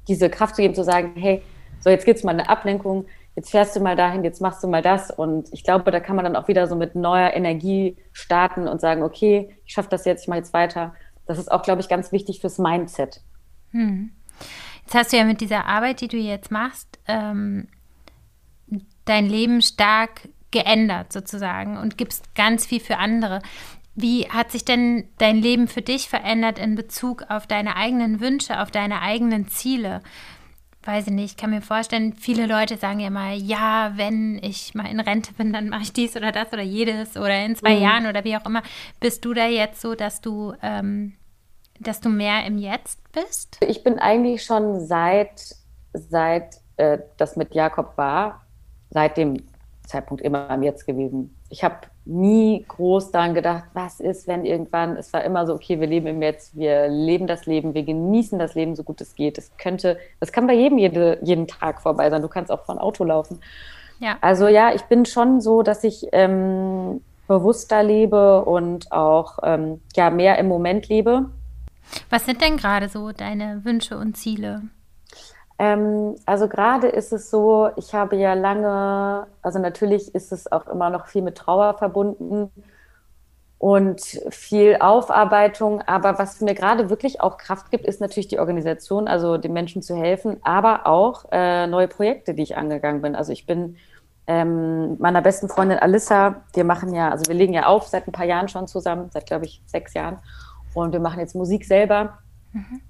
diese 0.08 0.30
Kraft 0.30 0.56
zu 0.56 0.62
geben, 0.62 0.76
zu 0.76 0.84
sagen, 0.84 1.14
hey, 1.16 1.42
so 1.80 1.90
jetzt 1.90 2.06
gibt 2.06 2.20
es 2.20 2.24
mal 2.24 2.32
eine 2.32 2.50
Ablenkung, 2.50 3.06
jetzt 3.36 3.52
fährst 3.52 3.76
du 3.76 3.80
mal 3.82 3.96
dahin, 3.96 4.24
jetzt 4.24 4.42
machst 4.42 4.64
du 4.64 4.68
mal 4.68 4.82
das. 4.82 5.12
Und 5.12 5.52
ich 5.52 5.64
glaube, 5.64 5.92
da 5.92 6.00
kann 6.00 6.16
man 6.16 6.24
dann 6.24 6.36
auch 6.36 6.48
wieder 6.48 6.68
so 6.68 6.76
mit 6.76 6.96
neuer 6.96 7.34
Energie 7.34 7.98
starten 8.14 8.68
und 8.68 8.80
sagen, 8.80 9.04
okay, 9.04 9.56
ich 9.66 9.74
schaffe 9.74 9.90
das 9.90 10.06
jetzt, 10.06 10.22
ich 10.22 10.28
mache 10.28 10.40
jetzt 10.40 10.54
weiter. 10.54 10.94
Das 11.26 11.38
ist 11.38 11.52
auch, 11.52 11.62
glaube 11.62 11.82
ich, 11.82 11.90
ganz 11.90 12.12
wichtig 12.12 12.40
fürs 12.40 12.58
Mindset. 12.58 13.22
Hm. 13.72 14.12
Jetzt 14.84 14.96
hast 14.96 15.12
du 15.12 15.18
ja 15.18 15.26
mit 15.26 15.42
dieser 15.42 15.66
Arbeit, 15.66 16.00
die 16.00 16.08
du 16.08 16.18
jetzt 16.18 16.52
machst, 16.52 17.00
ähm, 17.08 17.68
dein 19.04 19.26
Leben 19.26 19.62
stark 19.62 20.30
geändert 20.52 21.12
sozusagen 21.12 21.78
und 21.78 21.98
gibst 21.98 22.34
ganz 22.36 22.66
viel 22.66 22.80
für 22.80 22.98
andere. 22.98 23.42
Wie 24.00 24.30
hat 24.30 24.52
sich 24.52 24.64
denn 24.64 25.10
dein 25.18 25.38
Leben 25.38 25.68
für 25.68 25.82
dich 25.82 26.08
verändert 26.08 26.60
in 26.60 26.76
Bezug 26.76 27.26
auf 27.30 27.48
deine 27.48 27.76
eigenen 27.76 28.20
Wünsche, 28.20 28.62
auf 28.62 28.70
deine 28.70 29.02
eigenen 29.02 29.48
Ziele? 29.48 30.02
Weiß 30.84 31.08
ich 31.08 31.14
nicht, 31.14 31.32
ich 31.32 31.38
kann 31.38 31.50
mir 31.50 31.64
vorstellen, 31.64 32.14
viele 32.14 32.46
Leute 32.46 32.78
sagen 32.78 33.00
ja 33.00 33.10
mal, 33.10 33.36
ja, 33.36 33.94
wenn 33.96 34.40
ich 34.42 34.76
mal 34.76 34.86
in 34.86 35.00
Rente 35.00 35.34
bin, 35.34 35.52
dann 35.52 35.70
mache 35.70 35.82
ich 35.82 35.94
dies 35.94 36.16
oder 36.16 36.32
das 36.32 36.54
oder 36.54 36.62
jedes 36.62 37.18
oder 37.18 37.44
in 37.44 37.56
zwei 37.56 37.76
mhm. 37.76 37.82
Jahren 37.82 38.06
oder 38.08 38.24
wie 38.24 38.38
auch 38.38 38.46
immer. 38.46 38.62
Bist 39.00 39.26
du 39.26 39.34
da 39.34 39.48
jetzt 39.48 39.82
so, 39.82 39.96
dass 39.96 40.22
du, 40.22 40.54
ähm, 40.62 41.14
dass 41.80 42.00
du 42.00 42.10
mehr 42.10 42.46
im 42.46 42.60
Jetzt 42.60 43.00
bist? 43.12 43.58
Ich 43.68 43.84
bin 43.84 43.98
eigentlich 43.98 44.46
schon 44.46 44.86
seit, 44.86 45.56
seit 45.94 46.62
äh, 46.78 47.00
das 47.18 47.36
mit 47.36 47.56
Jakob 47.56 47.98
war, 47.98 48.46
seit 48.92 49.18
dem 49.18 49.44
Zeitpunkt 49.88 50.22
immer 50.22 50.50
am 50.50 50.64
Jetzt 50.64 50.86
gewesen. 50.86 51.36
Ich 51.50 51.64
habe 51.64 51.76
nie 52.06 52.66
groß 52.68 53.12
daran 53.12 53.34
gedacht, 53.34 53.64
was 53.74 54.00
ist, 54.00 54.28
wenn 54.28 54.46
irgendwann, 54.46 54.98
es 54.98 55.12
war 55.14 55.24
immer 55.24 55.48
so, 55.48 55.54
okay, 55.54 55.80
wir 55.80 55.88
leben 55.88 56.08
im 56.08 56.22
Jetzt, 56.22 56.56
wir 56.56 56.88
leben 56.88 57.26
das 57.26 57.46
Leben, 57.46 57.74
wir 57.74 57.84
genießen 57.84 58.38
das 58.38 58.54
Leben 58.54 58.76
so 58.76 58.84
gut 58.84 59.02
es 59.02 59.16
geht. 59.16 59.38
Es 59.38 59.52
könnte, 59.58 59.98
das 60.20 60.32
kann 60.32 60.46
bei 60.46 60.54
jedem 60.54 60.78
jede, 60.78 61.20
jeden 61.24 61.48
Tag 61.48 61.82
vorbei 61.82 62.10
sein. 62.10 62.22
Du 62.22 62.28
kannst 62.28 62.52
auch 62.52 62.66
vor 62.66 62.76
ein 62.76 62.80
Auto 62.80 63.04
laufen. 63.04 63.40
Ja. 64.00 64.18
Also 64.22 64.48
ja, 64.48 64.74
ich 64.74 64.84
bin 64.84 65.06
schon 65.06 65.42
so, 65.42 65.64
dass 65.64 65.84
ich 65.84 66.08
ähm, 66.12 67.02
bewusster 67.28 67.82
lebe 67.82 68.46
und 68.46 68.92
auch 68.92 69.40
ähm, 69.44 69.82
ja, 69.96 70.10
mehr 70.10 70.38
im 70.38 70.48
Moment 70.48 70.90
lebe. 70.90 71.30
Was 72.10 72.26
sind 72.26 72.42
denn 72.42 72.58
gerade 72.58 72.90
so 72.90 73.12
deine 73.12 73.64
Wünsche 73.64 73.98
und 73.98 74.18
Ziele? 74.18 74.64
Ähm, 75.60 76.16
also 76.26 76.48
gerade 76.48 76.88
ist 76.88 77.12
es 77.12 77.30
so, 77.30 77.70
ich 77.78 77.94
habe 77.94 78.16
ja 78.16 78.34
lange, 78.34 79.28
also 79.42 79.60
natürlich 79.60 80.14
ist 80.14 80.32
es 80.32 80.52
auch 80.52 80.68
immer 80.68 80.90
noch 80.90 81.08
viel 81.08 81.24
mit 81.24 81.36
Trauer 81.36 81.78
verbunden 81.78 82.52
und 83.58 84.02
viel 84.30 84.78
Aufarbeitung. 84.80 85.82
Aber 85.82 86.20
was 86.20 86.42
mir 86.42 86.54
gerade 86.54 86.90
wirklich 86.90 87.22
auch 87.22 87.38
Kraft 87.38 87.72
gibt, 87.72 87.86
ist 87.86 88.02
natürlich 88.02 88.28
die 88.28 88.40
Organisation, 88.40 89.08
also 89.08 89.38
den 89.38 89.54
Menschen 89.54 89.82
zu 89.82 89.96
helfen, 89.96 90.38
aber 90.44 90.86
auch 90.86 91.26
äh, 91.32 91.66
neue 91.66 91.88
Projekte, 91.88 92.36
die 92.36 92.44
ich 92.44 92.56
angegangen 92.56 93.02
bin. 93.02 93.16
Also 93.16 93.32
ich 93.32 93.48
bin 93.48 93.78
ähm, 94.28 94.98
meiner 95.00 95.22
besten 95.22 95.50
Freundin 95.50 95.80
Alissa. 95.80 96.44
Wir 96.54 96.66
machen 96.66 96.94
ja, 96.94 97.10
also 97.10 97.26
wir 97.28 97.36
legen 97.36 97.54
ja 97.54 97.66
auf 97.66 97.88
seit 97.88 98.08
ein 98.08 98.12
paar 98.12 98.26
Jahren 98.26 98.48
schon 98.48 98.68
zusammen, 98.68 99.10
seit 99.12 99.26
glaube 99.26 99.46
ich 99.46 99.62
sechs 99.66 99.94
Jahren. 99.96 100.20
Und 100.76 100.92
wir 100.92 101.00
machen 101.00 101.20
jetzt 101.20 101.34
Musik 101.34 101.66
selber. 101.66 102.20
Mhm. 102.54 102.82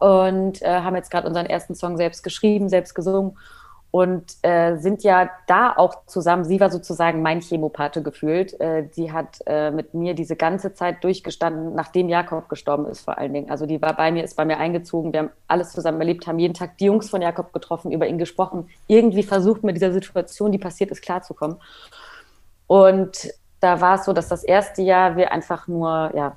Und 0.00 0.62
äh, 0.62 0.80
haben 0.80 0.96
jetzt 0.96 1.10
gerade 1.10 1.26
unseren 1.26 1.46
ersten 1.46 1.74
Song 1.74 1.96
selbst 1.96 2.22
geschrieben, 2.22 2.68
selbst 2.68 2.94
gesungen 2.94 3.36
und 3.94 4.24
äh, 4.42 4.76
sind 4.78 5.04
ja 5.04 5.30
da 5.46 5.72
auch 5.76 6.04
zusammen. 6.06 6.44
Sie 6.44 6.58
war 6.58 6.68
sozusagen 6.68 7.22
mein 7.22 7.40
Chemopathe 7.40 8.02
gefühlt. 8.02 8.58
Äh, 8.60 8.88
die 8.88 9.12
hat 9.12 9.38
äh, 9.46 9.70
mit 9.70 9.94
mir 9.94 10.14
diese 10.14 10.34
ganze 10.34 10.74
Zeit 10.74 11.04
durchgestanden, 11.04 11.76
nachdem 11.76 12.08
Jakob 12.08 12.48
gestorben 12.48 12.86
ist 12.86 13.02
vor 13.02 13.18
allen 13.18 13.32
Dingen. 13.32 13.52
Also 13.52 13.66
die 13.66 13.80
war 13.80 13.94
bei 13.94 14.10
mir, 14.10 14.24
ist 14.24 14.34
bei 14.34 14.44
mir 14.44 14.58
eingezogen. 14.58 15.12
Wir 15.12 15.20
haben 15.20 15.30
alles 15.46 15.70
zusammen 15.70 16.00
erlebt, 16.00 16.26
haben 16.26 16.40
jeden 16.40 16.54
Tag 16.54 16.76
die 16.78 16.86
Jungs 16.86 17.08
von 17.08 17.22
Jakob 17.22 17.52
getroffen, 17.52 17.92
über 17.92 18.08
ihn 18.08 18.18
gesprochen, 18.18 18.68
irgendwie 18.88 19.22
versucht 19.22 19.62
mit 19.62 19.76
dieser 19.76 19.92
Situation, 19.92 20.50
die 20.50 20.58
passiert 20.58 20.90
ist, 20.90 21.00
klarzukommen. 21.00 21.58
Und 22.66 23.32
da 23.60 23.80
war 23.80 23.94
es 23.94 24.06
so, 24.06 24.12
dass 24.12 24.26
das 24.26 24.42
erste 24.42 24.82
Jahr 24.82 25.16
wir 25.16 25.30
einfach 25.30 25.68
nur 25.68 26.10
ja, 26.16 26.34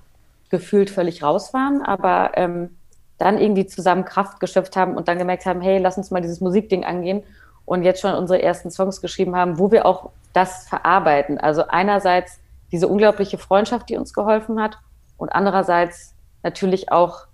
gefühlt 0.52 0.92
völlig 0.92 1.24
raus 1.24 1.56
waren, 1.56 1.82
aber 1.82 2.34
ähm, 2.36 2.78
dann 3.18 3.38
irgendwie 3.38 3.66
zusammen 3.66 4.06
Kraft 4.06 4.40
geschöpft 4.40 4.76
haben 4.76 4.96
und 4.96 5.08
dann 5.08 5.18
gemerkt 5.18 5.46
haben, 5.46 5.62
hey, 5.62 5.80
lass 5.80 5.98
uns 5.98 6.12
mal 6.12 6.22
dieses 6.22 6.42
Musikding 6.42 6.84
angehen 6.84 7.24
und 7.66 7.84
jetzt 7.84 8.02
schon 8.02 8.14
unsere 8.14 8.42
ersten 8.42 8.72
Songs 8.72 9.02
geschrieben 9.02 9.36
haben, 9.36 9.60
wo 9.60 9.72
wir 9.72 9.86
auch 9.86 10.12
das 10.34 10.68
verarbeiten. 10.68 11.40
Also 11.40 11.68
einerseits 11.68 12.40
diese 12.72 12.88
unglaubliche 12.88 13.38
Freundschaft, 13.38 13.90
die 13.90 13.98
uns 13.98 14.14
geholfen 14.14 14.62
hat 14.62 14.78
und 15.18 15.30
andererseits 15.30 16.14
natürlich 16.44 16.92
auch 16.92 17.28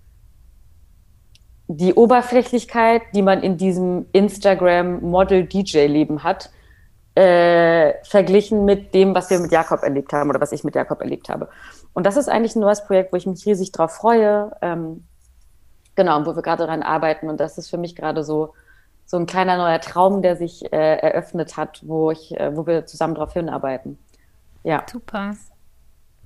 die 1.66 1.94
Oberflächlichkeit, 1.94 3.02
die 3.14 3.22
man 3.22 3.42
in 3.42 3.56
diesem 3.56 4.06
Instagram-Model-DJ-Leben 4.12 6.22
hat, 6.22 6.50
äh, 7.14 7.94
verglichen 8.02 8.64
mit 8.64 8.92
dem, 8.92 9.14
was 9.14 9.30
wir 9.30 9.38
mit 9.38 9.52
Jakob 9.52 9.82
erlebt 9.82 10.12
haben 10.12 10.30
oder 10.30 10.40
was 10.40 10.52
ich 10.52 10.64
mit 10.64 10.74
Jakob 10.74 11.00
erlebt 11.00 11.28
habe. 11.28 11.48
Und 11.92 12.06
das 12.06 12.16
ist 12.16 12.28
eigentlich 12.28 12.56
ein 12.56 12.60
neues 12.60 12.84
Projekt, 12.84 13.12
wo 13.12 13.16
ich 13.16 13.26
mich 13.26 13.46
riesig 13.46 13.70
drauf 13.70 13.92
freue. 13.92 14.50
Ähm, 14.60 15.04
genau, 15.94 16.24
wo 16.26 16.34
wir 16.34 16.42
gerade 16.42 16.64
daran 16.64 16.82
arbeiten. 16.82 17.28
Und 17.28 17.40
das 17.40 17.58
ist 17.58 17.70
für 17.70 17.78
mich 17.78 17.96
gerade 17.96 18.24
so 18.24 18.54
so 19.06 19.18
ein 19.18 19.26
kleiner 19.26 19.56
neuer 19.56 19.80
Traum, 19.80 20.22
der 20.22 20.36
sich 20.36 20.72
äh, 20.72 20.96
eröffnet 20.96 21.56
hat, 21.56 21.80
wo 21.84 22.10
ich, 22.10 22.38
äh, 22.38 22.56
wo 22.56 22.66
wir 22.66 22.86
zusammen 22.86 23.14
darauf 23.14 23.32
hinarbeiten. 23.32 23.98
Ja. 24.62 24.84
Super. 24.90 25.36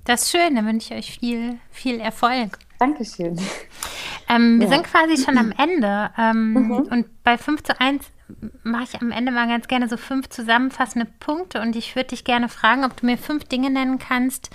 Das 0.05 0.23
ist 0.23 0.31
schön, 0.31 0.55
dann 0.55 0.65
wünsche 0.65 0.93
ich 0.93 0.99
euch 0.99 1.19
viel, 1.19 1.59
viel 1.69 1.99
Erfolg. 1.99 2.57
Dankeschön. 2.79 3.39
Ähm, 4.31 4.59
wir 4.59 4.67
ja. 4.67 4.73
sind 4.73 4.85
quasi 4.85 5.17
schon 5.23 5.37
am 5.37 5.51
Ende. 5.57 6.11
Ähm, 6.17 6.53
mhm. 6.53 6.71
Und 6.91 7.23
bei 7.23 7.37
5 7.37 7.63
zu 7.63 7.79
1 7.81 8.05
mache 8.63 8.83
ich 8.83 9.01
am 9.01 9.11
Ende 9.11 9.31
mal 9.31 9.47
ganz 9.47 9.67
gerne 9.67 9.89
so 9.89 9.97
fünf 9.97 10.29
zusammenfassende 10.29 11.07
Punkte. 11.19 11.61
Und 11.61 11.75
ich 11.75 11.95
würde 11.95 12.09
dich 12.09 12.23
gerne 12.23 12.47
fragen, 12.47 12.85
ob 12.85 12.95
du 12.95 13.07
mir 13.07 13.17
fünf 13.17 13.45
Dinge 13.45 13.71
nennen 13.71 13.97
kannst, 13.97 14.51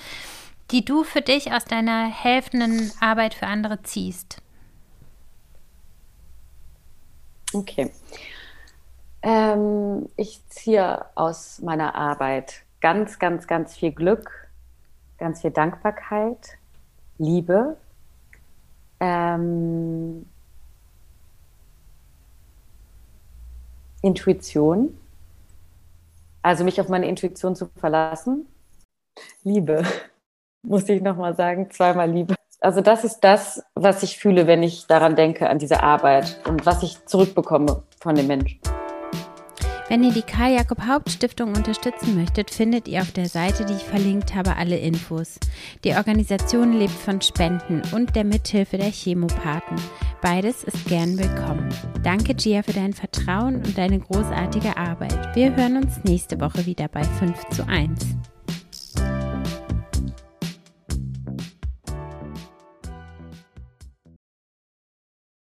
die 0.71 0.85
du 0.85 1.03
für 1.03 1.23
dich 1.23 1.53
aus 1.53 1.65
deiner 1.65 2.07
helfenden 2.07 2.93
Arbeit 3.01 3.35
für 3.35 3.49
andere 3.49 3.83
ziehst. 3.83 4.44
Okay. 7.55 7.93
Ähm, 9.23 10.09
ich 10.17 10.47
ziehe 10.49 11.07
aus 11.15 11.61
meiner 11.63 11.95
Arbeit 11.95 12.65
ganz, 12.81 13.19
ganz, 13.19 13.47
ganz 13.47 13.77
viel 13.77 13.93
Glück, 13.93 14.51
ganz 15.19 15.41
viel 15.41 15.51
Dankbarkeit, 15.51 16.59
Liebe, 17.17 17.77
ähm, 19.01 20.27
Intuition, 24.03 24.99
also 26.43 26.65
mich 26.65 26.79
auf 26.81 26.89
meine 26.89 27.09
Intuition 27.09 27.57
zu 27.57 27.71
verlassen, 27.77 28.47
Liebe, 29.45 29.85
muss 30.63 30.89
ich 30.89 31.01
nochmal 31.01 31.35
sagen, 31.35 31.71
zweimal 31.71 32.11
Liebe. 32.11 32.35
Also 32.65 32.81
das 32.81 33.05
ist 33.05 33.21
das, 33.21 33.63
was 33.75 34.03
ich 34.03 34.17
fühle, 34.17 34.47
wenn 34.47 34.63
ich 34.63 34.87
daran 34.87 35.17
denke, 35.17 35.51
an 35.51 35.59
diese 35.59 35.83
Arbeit 35.83 36.41
und 36.49 36.65
was 36.65 36.83
ich 36.83 37.05
zurückbekomme 37.05 37.83
von 38.01 38.15
den 38.15 38.27
Menschen. 38.27 38.59
Wenn 39.91 40.03
ihr 40.03 40.13
die 40.13 40.23
Karl-Jakob-Haupt-Stiftung 40.23 41.49
unterstützen 41.55 42.17
möchtet, 42.17 42.51
findet 42.51 42.89
ihr 42.89 43.03
auf 43.03 43.13
der 43.13 43.29
Seite, 43.29 43.67
die 43.67 43.75
ich 43.75 43.85
verlinkt 43.85 44.35
habe, 44.35 44.57
alle 44.57 44.79
Infos. 44.79 45.39
Die 45.85 45.93
Organisation 45.93 46.73
lebt 46.73 46.95
von 46.95 47.21
Spenden 47.21 47.83
und 47.93 48.17
der 48.17 48.25
Mithilfe 48.25 48.79
der 48.79 48.91
Chemopathen. 48.91 49.77
Beides 50.23 50.65
ist 50.65 50.87
gern 50.87 51.19
willkommen. 51.19 51.69
Danke, 52.03 52.35
Gia, 52.35 52.63
für 52.63 52.73
dein 52.73 52.95
Vertrauen 52.95 53.57
und 53.57 53.77
deine 53.77 53.99
großartige 53.99 54.79
Arbeit. 54.79 55.37
Wir 55.37 55.55
hören 55.55 55.77
uns 55.77 56.03
nächste 56.05 56.41
Woche 56.41 56.65
wieder 56.65 56.89
bei 56.89 57.05
5 57.05 57.47
zu 57.51 57.69
1. 57.69 58.17